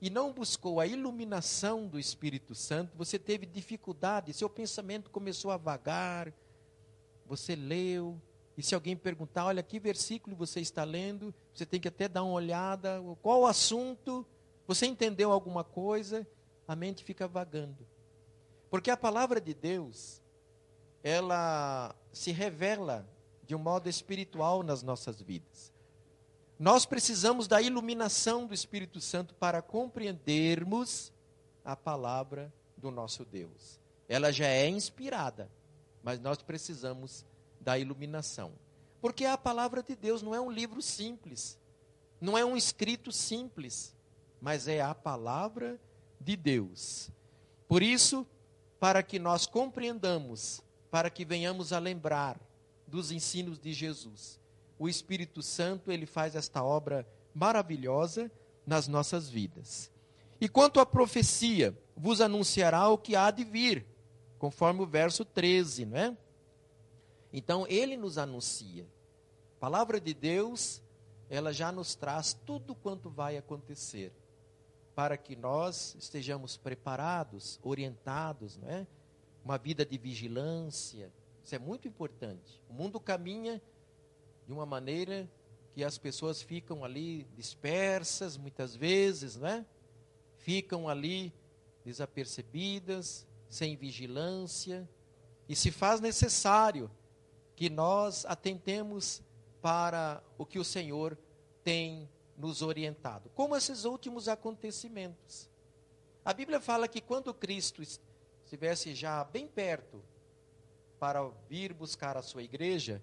e 0.00 0.08
não 0.08 0.32
buscou 0.32 0.78
a 0.78 0.86
iluminação 0.86 1.88
do 1.88 1.98
Espírito 1.98 2.54
Santo, 2.54 2.96
você 2.96 3.18
teve 3.18 3.44
dificuldade, 3.44 4.32
seu 4.32 4.48
pensamento 4.48 5.10
começou 5.10 5.50
a 5.50 5.56
vagar, 5.56 6.32
você 7.26 7.56
leu, 7.56 8.22
e 8.56 8.62
se 8.62 8.76
alguém 8.76 8.96
perguntar, 8.96 9.46
olha, 9.46 9.64
que 9.64 9.80
versículo 9.80 10.36
você 10.36 10.60
está 10.60 10.84
lendo, 10.84 11.34
você 11.52 11.66
tem 11.66 11.80
que 11.80 11.88
até 11.88 12.06
dar 12.06 12.22
uma 12.22 12.34
olhada, 12.34 13.02
qual 13.20 13.40
o 13.40 13.46
assunto, 13.46 14.24
você 14.64 14.86
entendeu 14.86 15.32
alguma 15.32 15.64
coisa, 15.64 16.24
a 16.68 16.76
mente 16.76 17.02
fica 17.02 17.26
vagando. 17.26 17.84
Porque 18.70 18.92
a 18.92 18.96
palavra 18.96 19.40
de 19.40 19.54
Deus, 19.54 20.22
ela 21.06 21.94
se 22.12 22.32
revela 22.32 23.08
de 23.46 23.54
um 23.54 23.60
modo 23.60 23.88
espiritual 23.88 24.64
nas 24.64 24.82
nossas 24.82 25.22
vidas. 25.22 25.72
Nós 26.58 26.84
precisamos 26.84 27.46
da 27.46 27.62
iluminação 27.62 28.44
do 28.44 28.52
Espírito 28.52 29.00
Santo 29.00 29.32
para 29.36 29.62
compreendermos 29.62 31.12
a 31.64 31.76
palavra 31.76 32.52
do 32.76 32.90
nosso 32.90 33.24
Deus. 33.24 33.78
Ela 34.08 34.32
já 34.32 34.48
é 34.48 34.68
inspirada, 34.68 35.48
mas 36.02 36.18
nós 36.18 36.42
precisamos 36.42 37.24
da 37.60 37.78
iluminação. 37.78 38.50
Porque 39.00 39.26
a 39.26 39.38
palavra 39.38 39.84
de 39.84 39.94
Deus 39.94 40.22
não 40.22 40.34
é 40.34 40.40
um 40.40 40.50
livro 40.50 40.82
simples, 40.82 41.56
não 42.20 42.36
é 42.36 42.44
um 42.44 42.56
escrito 42.56 43.12
simples, 43.12 43.94
mas 44.40 44.66
é 44.66 44.80
a 44.80 44.92
palavra 44.92 45.78
de 46.20 46.34
Deus. 46.34 47.12
Por 47.68 47.80
isso, 47.80 48.26
para 48.80 49.04
que 49.04 49.20
nós 49.20 49.46
compreendamos, 49.46 50.65
para 50.96 51.10
que 51.10 51.26
venhamos 51.26 51.74
a 51.74 51.78
lembrar 51.78 52.40
dos 52.86 53.10
ensinos 53.10 53.58
de 53.58 53.70
Jesus, 53.74 54.40
o 54.78 54.88
Espírito 54.88 55.42
Santo 55.42 55.92
ele 55.92 56.06
faz 56.06 56.34
esta 56.34 56.64
obra 56.64 57.06
maravilhosa 57.34 58.32
nas 58.66 58.88
nossas 58.88 59.28
vidas. 59.28 59.90
E 60.40 60.48
quanto 60.48 60.80
à 60.80 60.86
profecia, 60.86 61.78
vos 61.94 62.22
anunciará 62.22 62.88
o 62.88 62.96
que 62.96 63.14
há 63.14 63.30
de 63.30 63.44
vir, 63.44 63.84
conforme 64.38 64.80
o 64.80 64.86
verso 64.86 65.22
13, 65.22 65.84
não 65.84 65.98
é? 65.98 66.16
Então 67.30 67.66
ele 67.68 67.94
nos 67.98 68.16
anuncia. 68.16 68.86
A 69.58 69.60
palavra 69.60 70.00
de 70.00 70.14
Deus, 70.14 70.82
ela 71.28 71.52
já 71.52 71.70
nos 71.70 71.94
traz 71.94 72.32
tudo 72.32 72.74
quanto 72.74 73.10
vai 73.10 73.36
acontecer, 73.36 74.14
para 74.94 75.18
que 75.18 75.36
nós 75.36 75.94
estejamos 75.98 76.56
preparados, 76.56 77.60
orientados, 77.62 78.56
não 78.56 78.70
é? 78.70 78.86
Uma 79.46 79.58
vida 79.58 79.86
de 79.86 79.96
vigilância, 79.96 81.08
isso 81.44 81.54
é 81.54 81.58
muito 81.60 81.86
importante. 81.86 82.60
O 82.68 82.72
mundo 82.72 82.98
caminha 82.98 83.62
de 84.44 84.52
uma 84.52 84.66
maneira 84.66 85.30
que 85.72 85.84
as 85.84 85.96
pessoas 85.96 86.42
ficam 86.42 86.84
ali 86.84 87.28
dispersas 87.36 88.36
muitas 88.36 88.74
vezes, 88.74 89.36
não 89.36 89.46
é? 89.46 89.64
Ficam 90.38 90.88
ali 90.88 91.32
desapercebidas, 91.84 93.24
sem 93.48 93.76
vigilância, 93.76 94.90
e 95.48 95.54
se 95.54 95.70
faz 95.70 96.00
necessário 96.00 96.90
que 97.54 97.70
nós 97.70 98.26
atentemos 98.26 99.22
para 99.62 100.24
o 100.36 100.44
que 100.44 100.58
o 100.58 100.64
Senhor 100.64 101.16
tem 101.62 102.10
nos 102.36 102.62
orientado. 102.62 103.30
Como 103.32 103.54
esses 103.54 103.84
últimos 103.84 104.26
acontecimentos. 104.26 105.48
A 106.24 106.32
Bíblia 106.32 106.60
fala 106.60 106.88
que 106.88 107.00
quando 107.00 107.32
Cristo 107.32 107.80
estivesse 108.46 108.94
já 108.94 109.22
bem 109.24 109.46
perto 109.46 110.02
para 110.98 111.28
vir 111.48 111.74
buscar 111.74 112.16
a 112.16 112.22
sua 112.22 112.42
igreja, 112.42 113.02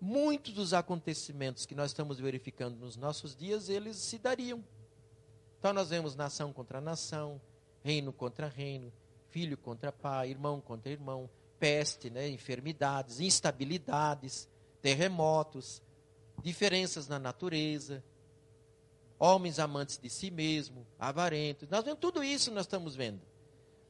muitos 0.00 0.52
dos 0.52 0.74
acontecimentos 0.74 1.66
que 1.66 1.74
nós 1.74 1.90
estamos 1.90 2.20
verificando 2.20 2.76
nos 2.76 2.96
nossos 2.96 3.34
dias, 3.34 3.68
eles 3.68 3.96
se 3.96 4.18
dariam. 4.18 4.62
Então 5.58 5.72
nós 5.72 5.88
vemos 5.88 6.14
nação 6.14 6.52
contra 6.52 6.80
nação, 6.80 7.40
reino 7.82 8.12
contra 8.12 8.46
reino, 8.46 8.92
filho 9.30 9.56
contra 9.56 9.90
pai, 9.90 10.30
irmão 10.30 10.60
contra 10.60 10.92
irmão, 10.92 11.28
peste, 11.58 12.10
né, 12.10 12.28
enfermidades, 12.28 13.20
instabilidades, 13.20 14.48
terremotos, 14.82 15.82
diferenças 16.42 17.08
na 17.08 17.18
natureza, 17.18 18.04
homens 19.18 19.58
amantes 19.58 19.98
de 19.98 20.10
si 20.10 20.30
mesmo, 20.30 20.86
avarentos. 20.98 21.68
Nós 21.70 21.84
vemos 21.84 22.00
tudo 22.00 22.22
isso, 22.22 22.52
nós 22.52 22.66
estamos 22.66 22.94
vendo. 22.94 23.22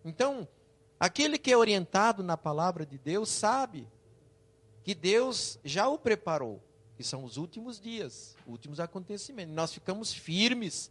Então, 0.04 0.46
aquele 1.04 1.36
que 1.36 1.52
é 1.52 1.56
orientado 1.56 2.22
na 2.22 2.34
palavra 2.34 2.86
de 2.86 2.96
Deus 2.96 3.28
sabe 3.28 3.86
que 4.82 4.94
Deus 4.94 5.58
já 5.62 5.86
o 5.86 5.98
preparou, 5.98 6.62
que 6.96 7.04
são 7.04 7.24
os 7.24 7.36
últimos 7.36 7.78
dias, 7.78 8.34
últimos 8.46 8.80
acontecimentos. 8.80 9.54
Nós 9.54 9.74
ficamos 9.74 10.14
firmes 10.14 10.90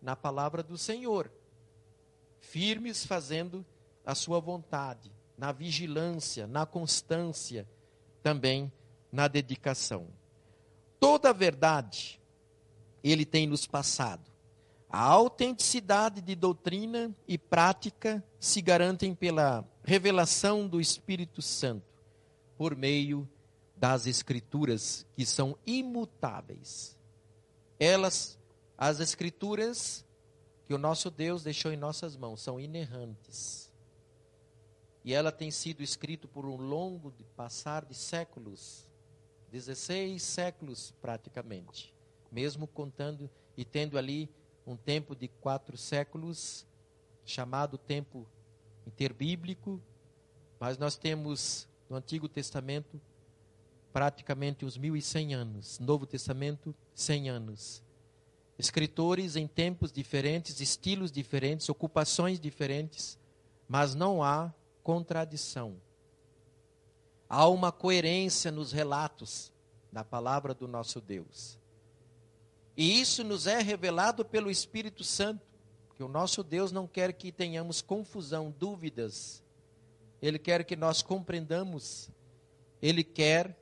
na 0.00 0.16
palavra 0.16 0.64
do 0.64 0.76
Senhor, 0.76 1.30
firmes 2.40 3.06
fazendo 3.06 3.64
a 4.04 4.16
sua 4.16 4.40
vontade 4.40 5.12
na 5.38 5.52
vigilância, 5.52 6.44
na 6.44 6.66
constância, 6.66 7.64
também 8.20 8.70
na 9.12 9.28
dedicação. 9.28 10.08
Toda 10.98 11.30
a 11.30 11.32
verdade 11.32 12.20
ele 13.02 13.24
tem 13.24 13.46
nos 13.46 13.64
passado. 13.64 14.28
A 14.92 15.00
autenticidade 15.00 16.20
de 16.20 16.34
doutrina 16.34 17.16
e 17.26 17.38
prática 17.38 18.22
se 18.38 18.60
garantem 18.60 19.14
pela 19.14 19.66
revelação 19.82 20.68
do 20.68 20.80
Espírito 20.80 21.40
Santo, 21.40 21.98
por 22.58 22.76
meio 22.76 23.26
das 23.74 24.06
Escrituras, 24.06 25.06
que 25.16 25.24
são 25.24 25.56
imutáveis. 25.66 26.96
Elas, 27.80 28.38
as 28.76 29.00
Escrituras 29.00 30.04
que 30.66 30.74
o 30.74 30.78
nosso 30.78 31.10
Deus 31.10 31.42
deixou 31.42 31.72
em 31.72 31.76
nossas 31.76 32.16
mãos, 32.16 32.42
são 32.42 32.60
inerrantes 32.60 33.72
e 35.04 35.12
ela 35.12 35.32
tem 35.32 35.50
sido 35.50 35.82
escrita 35.82 36.28
por 36.28 36.46
um 36.46 36.56
longo 36.56 37.10
de 37.10 37.24
passar 37.24 37.84
de 37.84 37.94
séculos, 37.94 38.88
16 39.50 40.22
séculos 40.22 40.92
praticamente, 41.00 41.92
mesmo 42.30 42.66
contando 42.66 43.28
e 43.56 43.64
tendo 43.64 43.98
ali 43.98 44.30
um 44.66 44.76
tempo 44.76 45.14
de 45.14 45.28
quatro 45.28 45.76
séculos, 45.76 46.66
chamado 47.24 47.78
tempo 47.78 48.26
interbíblico, 48.86 49.80
mas 50.58 50.78
nós 50.78 50.96
temos 50.96 51.68
no 51.88 51.96
Antigo 51.96 52.28
Testamento 52.28 53.00
praticamente 53.92 54.64
uns 54.64 54.78
1.100 54.78 55.34
anos, 55.34 55.78
Novo 55.78 56.06
Testamento, 56.06 56.74
100 56.94 57.30
anos. 57.30 57.82
Escritores 58.58 59.36
em 59.36 59.46
tempos 59.46 59.92
diferentes, 59.92 60.60
estilos 60.60 61.10
diferentes, 61.10 61.68
ocupações 61.68 62.38
diferentes, 62.38 63.18
mas 63.68 63.94
não 63.94 64.22
há 64.22 64.52
contradição. 64.82 65.76
Há 67.28 67.48
uma 67.48 67.72
coerência 67.72 68.50
nos 68.50 68.72
relatos 68.72 69.52
da 69.90 70.04
palavra 70.04 70.54
do 70.54 70.68
nosso 70.68 71.00
Deus. 71.00 71.58
E 72.76 73.00
isso 73.00 73.22
nos 73.22 73.46
é 73.46 73.60
revelado 73.60 74.24
pelo 74.24 74.50
Espírito 74.50 75.04
Santo, 75.04 75.46
que 75.94 76.02
o 76.02 76.08
nosso 76.08 76.42
Deus 76.42 76.72
não 76.72 76.86
quer 76.86 77.12
que 77.12 77.30
tenhamos 77.30 77.82
confusão, 77.82 78.54
dúvidas. 78.58 79.42
Ele 80.20 80.38
quer 80.38 80.64
que 80.64 80.74
nós 80.74 81.02
compreendamos. 81.02 82.10
Ele 82.80 83.04
quer 83.04 83.56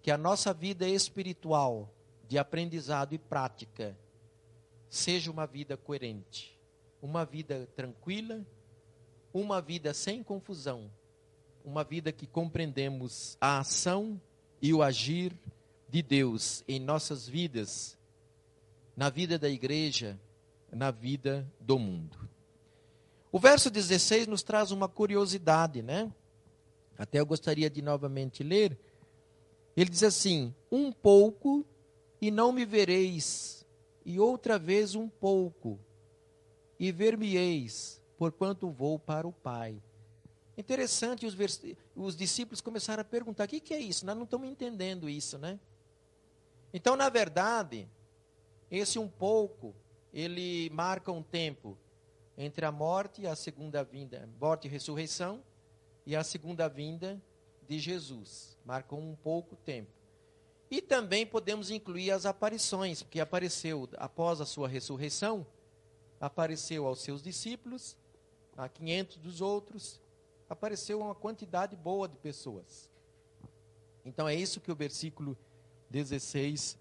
que 0.00 0.10
a 0.10 0.16
nossa 0.16 0.54
vida 0.54 0.88
espiritual, 0.88 1.92
de 2.28 2.38
aprendizado 2.38 3.14
e 3.14 3.18
prática, 3.18 3.96
seja 4.88 5.30
uma 5.30 5.46
vida 5.46 5.76
coerente, 5.76 6.58
uma 7.00 7.24
vida 7.24 7.68
tranquila, 7.74 8.46
uma 9.34 9.60
vida 9.60 9.92
sem 9.92 10.22
confusão, 10.22 10.90
uma 11.64 11.82
vida 11.82 12.12
que 12.12 12.26
compreendemos 12.26 13.36
a 13.40 13.58
ação 13.58 14.20
e 14.60 14.72
o 14.72 14.82
agir 14.82 15.36
de 15.88 16.02
Deus 16.02 16.62
em 16.68 16.78
nossas 16.78 17.28
vidas 17.28 17.98
na 18.96 19.08
vida 19.08 19.38
da 19.38 19.48
igreja, 19.48 20.20
na 20.70 20.90
vida 20.90 21.50
do 21.60 21.78
mundo. 21.78 22.28
O 23.30 23.38
verso 23.38 23.70
16 23.70 24.26
nos 24.26 24.42
traz 24.42 24.70
uma 24.70 24.88
curiosidade, 24.88 25.82
né? 25.82 26.12
Até 26.98 27.18
eu 27.20 27.26
gostaria 27.26 27.70
de 27.70 27.80
novamente 27.80 28.42
ler. 28.42 28.78
Ele 29.76 29.88
diz 29.88 30.02
assim: 30.02 30.54
Um 30.70 30.92
pouco 30.92 31.64
e 32.20 32.30
não 32.30 32.52
me 32.52 32.64
vereis, 32.64 33.66
e 34.04 34.20
outra 34.20 34.58
vez 34.58 34.94
um 34.94 35.08
pouco, 35.08 35.80
e 36.78 36.92
ver-me-eis, 36.92 38.00
porquanto 38.18 38.70
vou 38.70 38.98
para 38.98 39.26
o 39.26 39.32
Pai. 39.32 39.82
Interessante, 40.56 41.24
os, 41.24 41.34
os 41.96 42.14
discípulos 42.14 42.60
começaram 42.60 43.00
a 43.00 43.04
perguntar: 43.04 43.44
o 43.44 43.48
que, 43.48 43.60
que 43.60 43.72
é 43.72 43.80
isso? 43.80 44.04
Nós 44.04 44.16
não 44.16 44.24
estamos 44.24 44.48
entendendo 44.48 45.08
isso, 45.08 45.38
né? 45.38 45.58
Então, 46.72 46.96
na 46.96 47.08
verdade, 47.08 47.88
esse 48.72 48.98
um 48.98 49.06
pouco, 49.06 49.74
ele 50.14 50.70
marca 50.70 51.12
um 51.12 51.22
tempo 51.22 51.76
entre 52.38 52.64
a 52.64 52.72
morte 52.72 53.20
e 53.20 53.26
a 53.26 53.36
segunda 53.36 53.84
vinda, 53.84 54.26
morte 54.40 54.66
e 54.66 54.70
ressurreição, 54.70 55.44
e 56.06 56.16
a 56.16 56.24
segunda 56.24 56.68
vinda 56.70 57.22
de 57.68 57.78
Jesus. 57.78 58.56
Marca 58.64 58.94
um 58.94 59.14
pouco 59.14 59.56
tempo. 59.56 59.90
E 60.70 60.80
também 60.80 61.26
podemos 61.26 61.70
incluir 61.70 62.12
as 62.12 62.24
aparições, 62.24 63.02
porque 63.02 63.20
apareceu 63.20 63.86
após 63.98 64.40
a 64.40 64.46
sua 64.46 64.68
ressurreição, 64.68 65.46
apareceu 66.18 66.86
aos 66.86 67.02
seus 67.02 67.22
discípulos, 67.22 67.94
a 68.56 68.70
500 68.70 69.18
dos 69.18 69.42
outros, 69.42 70.00
apareceu 70.48 71.00
uma 71.00 71.14
quantidade 71.14 71.76
boa 71.76 72.08
de 72.08 72.16
pessoas. 72.16 72.88
Então 74.02 74.26
é 74.26 74.34
isso 74.34 74.62
que 74.62 74.72
o 74.72 74.74
versículo 74.74 75.36
16 75.90 76.78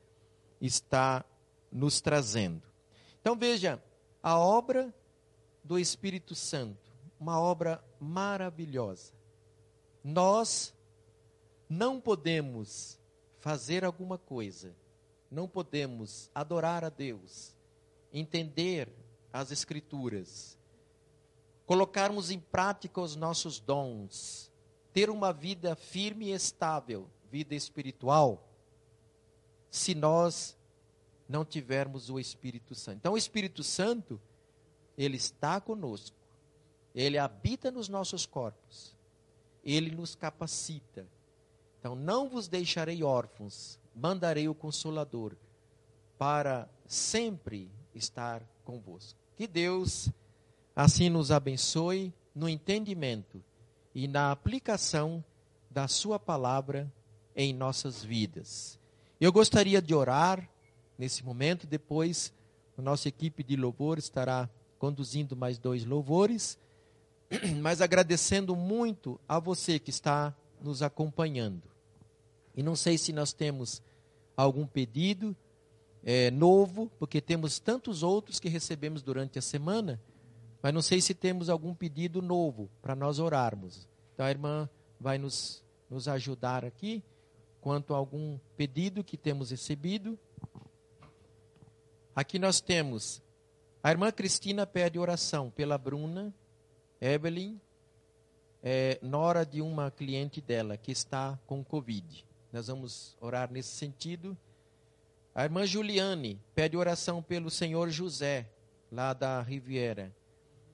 está 0.61 1.25
nos 1.71 2.01
trazendo. 2.01 2.61
Então 3.21 3.35
veja, 3.35 3.81
a 4.21 4.37
obra 4.37 4.93
do 5.63 5.79
Espírito 5.79 6.35
Santo, 6.35 6.91
uma 7.19 7.39
obra 7.39 7.83
maravilhosa. 7.99 9.13
Nós 10.03 10.73
não 11.69 12.01
podemos 12.01 12.99
fazer 13.39 13.85
alguma 13.85 14.17
coisa, 14.17 14.75
não 15.29 15.47
podemos 15.47 16.29
adorar 16.33 16.83
a 16.83 16.89
Deus, 16.89 17.55
entender 18.11 18.91
as 19.31 19.51
Escrituras, 19.51 20.57
colocarmos 21.65 22.29
em 22.31 22.39
prática 22.39 22.99
os 22.99 23.15
nossos 23.15 23.59
dons, 23.59 24.51
ter 24.91 25.09
uma 25.09 25.31
vida 25.31 25.75
firme 25.75 26.27
e 26.27 26.33
estável, 26.33 27.07
vida 27.31 27.55
espiritual, 27.55 28.47
se 29.69 29.95
nós 29.95 30.57
não 31.31 31.45
tivermos 31.45 32.09
o 32.09 32.19
Espírito 32.19 32.75
Santo. 32.75 32.97
Então, 32.97 33.13
o 33.13 33.17
Espírito 33.17 33.63
Santo, 33.63 34.19
ele 34.97 35.15
está 35.15 35.61
conosco, 35.61 36.17
ele 36.93 37.17
habita 37.17 37.71
nos 37.71 37.87
nossos 37.87 38.25
corpos, 38.25 38.93
ele 39.63 39.95
nos 39.95 40.13
capacita. 40.13 41.07
Então, 41.79 41.95
não 41.95 42.27
vos 42.27 42.49
deixarei 42.49 43.01
órfãos, 43.01 43.79
mandarei 43.95 44.49
o 44.49 44.53
Consolador 44.53 45.35
para 46.17 46.69
sempre 46.85 47.71
estar 47.95 48.43
convosco. 48.65 49.17
Que 49.37 49.47
Deus 49.47 50.09
assim 50.75 51.09
nos 51.09 51.31
abençoe 51.31 52.13
no 52.35 52.47
entendimento 52.47 53.43
e 53.95 54.07
na 54.07 54.31
aplicação 54.31 55.23
da 55.69 55.87
Sua 55.87 56.19
palavra 56.19 56.91
em 57.35 57.53
nossas 57.53 58.03
vidas. 58.03 58.77
Eu 59.19 59.31
gostaria 59.31 59.81
de 59.81 59.95
orar 59.95 60.50
nesse 61.01 61.25
momento. 61.25 61.65
Depois, 61.65 62.31
a 62.77 62.81
nossa 62.81 63.09
equipe 63.09 63.43
de 63.43 63.55
louvor 63.55 63.97
estará 63.97 64.47
conduzindo 64.77 65.35
mais 65.35 65.57
dois 65.57 65.83
louvores. 65.83 66.59
Mas 67.59 67.81
agradecendo 67.81 68.55
muito 68.55 69.19
a 69.27 69.39
você 69.39 69.79
que 69.79 69.89
está 69.89 70.35
nos 70.61 70.83
acompanhando. 70.83 71.63
E 72.55 72.61
não 72.61 72.75
sei 72.75 72.99
se 72.99 73.11
nós 73.11 73.33
temos 73.33 73.81
algum 74.37 74.67
pedido 74.67 75.35
é, 76.03 76.29
novo, 76.29 76.91
porque 76.99 77.19
temos 77.19 77.57
tantos 77.57 78.03
outros 78.03 78.39
que 78.39 78.47
recebemos 78.47 79.01
durante 79.01 79.39
a 79.39 79.41
semana, 79.41 79.99
mas 80.61 80.73
não 80.73 80.81
sei 80.81 81.01
se 81.01 81.13
temos 81.13 81.49
algum 81.49 81.73
pedido 81.73 82.21
novo 82.21 82.69
para 82.81 82.95
nós 82.95 83.17
orarmos. 83.17 83.87
Então 84.13 84.25
a 84.25 84.29
irmã 84.29 84.69
vai 84.99 85.17
nos, 85.17 85.63
nos 85.89 86.07
ajudar 86.07 86.65
aqui 86.65 87.03
quanto 87.59 87.93
a 87.93 87.97
algum 87.97 88.37
pedido 88.55 89.03
que 89.03 89.17
temos 89.17 89.49
recebido. 89.49 90.19
Aqui 92.15 92.37
nós 92.37 92.59
temos 92.59 93.21
a 93.83 93.89
irmã 93.89 94.11
Cristina 94.11 94.67
pede 94.67 94.99
oração 94.99 95.49
pela 95.49 95.75
Bruna, 95.75 96.31
Evelyn, 96.99 97.59
é, 98.61 98.99
nora 99.01 99.43
de 99.43 99.59
uma 99.59 99.89
cliente 99.89 100.39
dela 100.39 100.77
que 100.77 100.91
está 100.91 101.39
com 101.47 101.63
Covid. 101.63 102.23
Nós 102.53 102.67
vamos 102.67 103.17
orar 103.19 103.51
nesse 103.51 103.69
sentido. 103.69 104.37
A 105.33 105.45
irmã 105.45 105.65
Juliane 105.65 106.39
pede 106.53 106.77
oração 106.77 107.23
pelo 107.23 107.49
senhor 107.49 107.89
José, 107.89 108.47
lá 108.91 109.13
da 109.13 109.41
Riviera. 109.41 110.15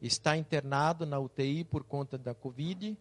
Está 0.01 0.35
internado 0.35 1.05
na 1.05 1.17
UTI 1.17 1.63
por 1.63 1.85
conta 1.85 2.17
da 2.17 2.33
Covid. 2.33 2.97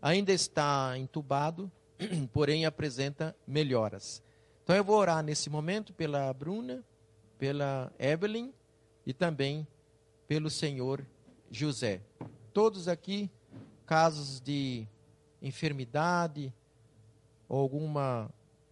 Ainda 0.00 0.32
está 0.32 0.96
entubado, 0.96 1.68
porém 2.32 2.64
apresenta 2.64 3.34
melhoras. 3.44 4.22
Então 4.62 4.76
eu 4.76 4.84
vou 4.84 4.96
orar 4.96 5.20
nesse 5.24 5.50
momento 5.50 5.92
pela 5.92 6.32
Bruna, 6.32 6.84
pela 7.42 7.92
Evelyn 7.98 8.52
e 9.04 9.12
também 9.12 9.66
pelo 10.28 10.48
senhor 10.48 11.04
José. 11.50 12.00
Todos 12.52 12.86
aqui 12.86 13.28
casos 13.84 14.40
de 14.40 14.86
enfermidade 15.42 16.54
ou 17.48 17.58
algum 17.58 17.94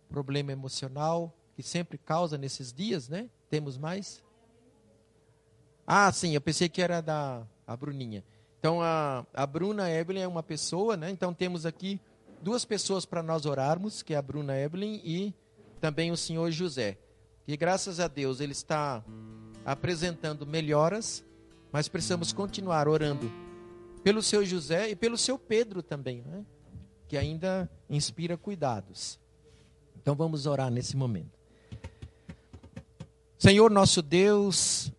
problema 0.09 0.53
emocional 0.53 1.35
que 1.57 1.65
sempre 1.65 1.99
causa 1.99 2.39
nesses 2.39 2.73
dias, 2.73 3.09
né? 3.09 3.29
Temos 3.49 3.77
mais? 3.77 4.23
Ah, 5.85 6.13
sim, 6.13 6.37
eu 6.37 6.41
pensei 6.41 6.69
que 6.69 6.81
era 6.81 7.01
da 7.01 7.45
a 7.67 7.77
Bruninha. 7.77 8.23
Então 8.61 8.81
a, 8.81 9.27
a 9.35 9.47
Bruna 9.49 9.91
Evelyn 9.91 10.23
é 10.23 10.29
uma 10.29 10.45
pessoa, 10.45 10.97
né? 10.97 11.11
Então 11.11 11.35
temos 11.35 11.67
aqui 11.67 12.01
duas 12.41 12.65
pessoas 12.65 13.05
para 13.05 13.21
nós 13.21 13.47
orarmos, 13.47 14.01
que 14.01 14.15
é 14.15 14.17
a 14.17 14.23
Bruna 14.23 14.57
Evelyn 14.57 15.01
e 15.03 15.35
também 15.81 16.13
o 16.13 16.17
senhor 16.17 16.53
José. 16.53 16.99
E 17.51 17.57
graças 17.57 17.99
a 17.99 18.07
Deus 18.07 18.39
ele 18.39 18.53
está 18.53 19.05
apresentando 19.67 20.47
melhoras, 20.47 21.25
mas 21.73 21.89
precisamos 21.89 22.33
continuar 22.33 22.87
orando 22.87 23.29
pelo 24.05 24.23
seu 24.23 24.47
José 24.47 24.91
e 24.91 24.95
pelo 24.95 25.19
seu 25.19 25.37
Pedro 25.37 25.83
também, 25.83 26.23
né? 26.23 26.47
que 27.09 27.17
ainda 27.17 27.69
inspira 27.89 28.37
cuidados. 28.37 29.19
Então 30.01 30.15
vamos 30.15 30.47
orar 30.47 30.71
nesse 30.71 30.97
momento. 30.97 31.37
Senhor 33.37 33.69
nosso 33.69 34.01
Deus, 34.01 34.93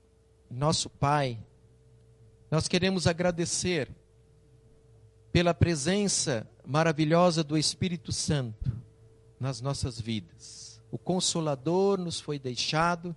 nosso 0.49 0.89
Pai, 0.89 1.39
nós 2.51 2.67
queremos 2.67 3.07
agradecer 3.07 3.87
pela 5.31 5.53
presença 5.53 6.45
maravilhosa 6.65 7.45
do 7.45 7.57
Espírito 7.57 8.11
Santo 8.11 8.69
nas 9.39 9.61
nossas 9.61 9.97
vidas 9.97 10.70
o 10.91 10.97
Consolador 10.97 11.97
nos 11.97 12.19
foi 12.19 12.37
deixado, 12.37 13.15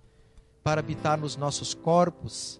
para 0.63 0.79
habitar 0.79 1.19
nos 1.19 1.35
nossos 1.35 1.75
corpos, 1.75 2.59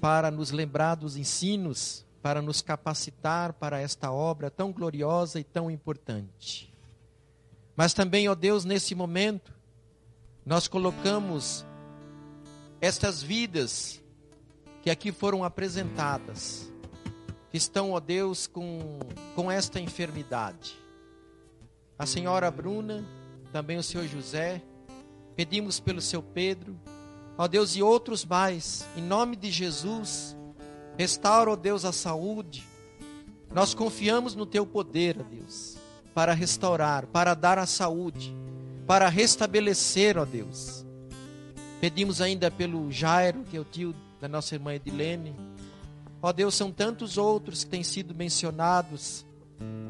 para 0.00 0.30
nos 0.30 0.52
lembrar 0.52 0.94
dos 0.94 1.16
ensinos, 1.16 2.06
para 2.22 2.40
nos 2.40 2.62
capacitar 2.62 3.52
para 3.54 3.80
esta 3.80 4.12
obra 4.12 4.48
tão 4.48 4.72
gloriosa 4.72 5.40
e 5.40 5.44
tão 5.44 5.68
importante. 5.68 6.72
Mas 7.74 7.92
também, 7.92 8.28
ó 8.28 8.34
Deus, 8.36 8.64
nesse 8.64 8.94
momento, 8.94 9.52
nós 10.46 10.68
colocamos 10.68 11.64
estas 12.80 13.22
vidas 13.22 14.00
que 14.82 14.90
aqui 14.90 15.10
foram 15.10 15.42
apresentadas, 15.42 16.70
que 17.50 17.56
estão, 17.56 17.90
ó 17.90 17.98
Deus, 17.98 18.46
com, 18.46 19.00
com 19.34 19.50
esta 19.50 19.80
enfermidade. 19.80 20.78
A 21.98 22.06
senhora 22.06 22.50
Bruna, 22.50 23.04
também 23.52 23.76
o 23.76 23.82
senhor 23.82 24.06
José, 24.06 24.62
pedimos 25.36 25.80
pelo 25.80 26.00
seu 26.00 26.22
Pedro, 26.22 26.78
ó 27.36 27.48
Deus, 27.48 27.76
e 27.76 27.82
outros 27.82 28.24
mais, 28.24 28.86
em 28.96 29.02
nome 29.02 29.36
de 29.36 29.50
Jesus, 29.50 30.36
restaura, 30.96 31.50
ó 31.50 31.56
Deus, 31.56 31.84
a 31.84 31.92
saúde. 31.92 32.66
Nós 33.52 33.74
confiamos 33.74 34.34
no 34.34 34.46
teu 34.46 34.64
poder, 34.64 35.16
ó 35.20 35.22
Deus, 35.22 35.76
para 36.14 36.32
restaurar, 36.32 37.06
para 37.06 37.34
dar 37.34 37.58
a 37.58 37.66
saúde, 37.66 38.34
para 38.86 39.08
restabelecer, 39.08 40.16
ó 40.18 40.24
Deus. 40.24 40.84
Pedimos 41.80 42.20
ainda 42.20 42.50
pelo 42.50 42.92
Jairo, 42.92 43.42
que 43.44 43.56
é 43.56 43.60
o 43.60 43.64
tio 43.64 43.94
da 44.20 44.28
nossa 44.28 44.54
irmã 44.54 44.74
Edilene. 44.74 45.34
Ó 46.20 46.30
Deus, 46.32 46.54
são 46.54 46.70
tantos 46.70 47.16
outros 47.16 47.64
que 47.64 47.70
têm 47.70 47.82
sido 47.82 48.14
mencionados. 48.14 49.24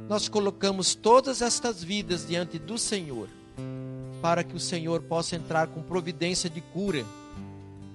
Nós 0.08 0.28
colocamos 0.28 0.94
todas 0.94 1.42
estas 1.42 1.82
vidas 1.82 2.26
diante 2.26 2.58
do 2.58 2.78
Senhor, 2.78 3.28
para 4.20 4.44
que 4.44 4.54
o 4.54 4.60
Senhor 4.60 5.02
possa 5.02 5.36
entrar 5.36 5.68
com 5.68 5.82
providência 5.82 6.48
de 6.48 6.60
cura, 6.60 7.04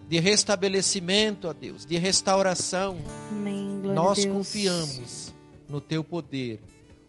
de 0.08 0.20
restabelecimento, 0.20 1.48
ó 1.48 1.54
Deus, 1.54 1.86
de 1.86 1.98
restauração. 1.98 2.98
Amém. 3.32 3.66
Nós 3.84 4.26
confiamos 4.26 5.34
no 5.70 5.80
teu 5.80 6.04
poder, 6.04 6.62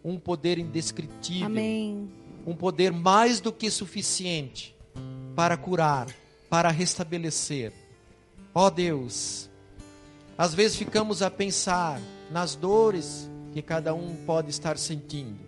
um 0.04 0.18
poder 0.18 0.58
indescritível, 0.58 1.46
Amém. 1.46 2.08
um 2.46 2.54
poder 2.54 2.92
mais 2.92 3.40
do 3.40 3.52
que 3.52 3.70
suficiente 3.70 4.74
para 5.34 5.56
curar, 5.56 6.06
para 6.48 6.70
restabelecer. 6.70 7.72
Ó 8.54 8.70
Deus, 8.70 9.50
às 10.38 10.54
vezes 10.54 10.76
ficamos 10.76 11.22
a 11.22 11.30
pensar 11.30 12.00
nas 12.30 12.54
dores 12.54 13.28
que 13.52 13.62
cada 13.62 13.94
um 13.94 14.14
pode 14.26 14.50
estar 14.50 14.78
sentindo, 14.78 15.38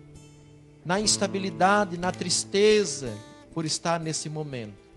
na 0.85 0.99
instabilidade, 0.99 1.97
na 1.97 2.11
tristeza 2.11 3.15
por 3.53 3.65
estar 3.65 3.99
nesse 3.99 4.29
momento. 4.29 4.89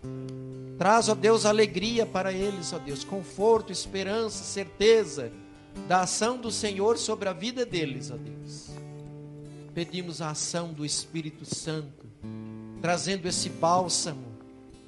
Traz, 0.78 1.08
ó 1.08 1.14
Deus, 1.14 1.46
alegria 1.46 2.04
para 2.04 2.32
eles, 2.32 2.72
ó 2.72 2.78
Deus, 2.78 3.04
conforto, 3.04 3.70
esperança, 3.72 4.42
certeza 4.42 5.30
da 5.86 6.02
ação 6.02 6.38
do 6.38 6.50
Senhor 6.50 6.98
sobre 6.98 7.28
a 7.28 7.32
vida 7.32 7.64
deles, 7.64 8.10
ó 8.10 8.16
Deus. 8.16 8.70
Pedimos 9.74 10.20
a 10.20 10.30
ação 10.30 10.72
do 10.72 10.84
Espírito 10.84 11.44
Santo, 11.44 12.06
trazendo 12.80 13.26
esse 13.26 13.48
bálsamo, 13.48 14.24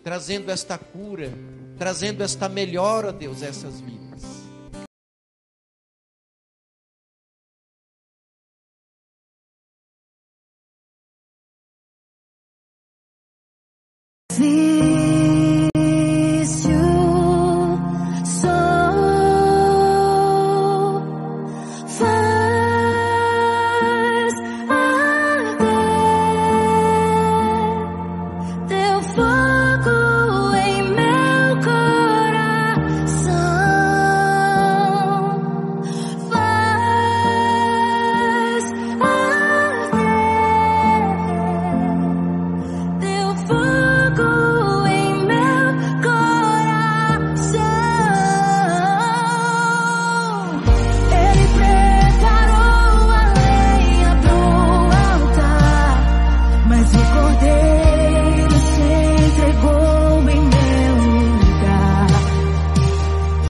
trazendo 0.02 0.50
esta 0.50 0.76
cura, 0.76 1.32
trazendo 1.78 2.22
esta 2.22 2.48
melhora, 2.48 3.08
ó 3.08 3.12
Deus, 3.12 3.42
essas 3.42 3.80
vidas. 3.80 3.93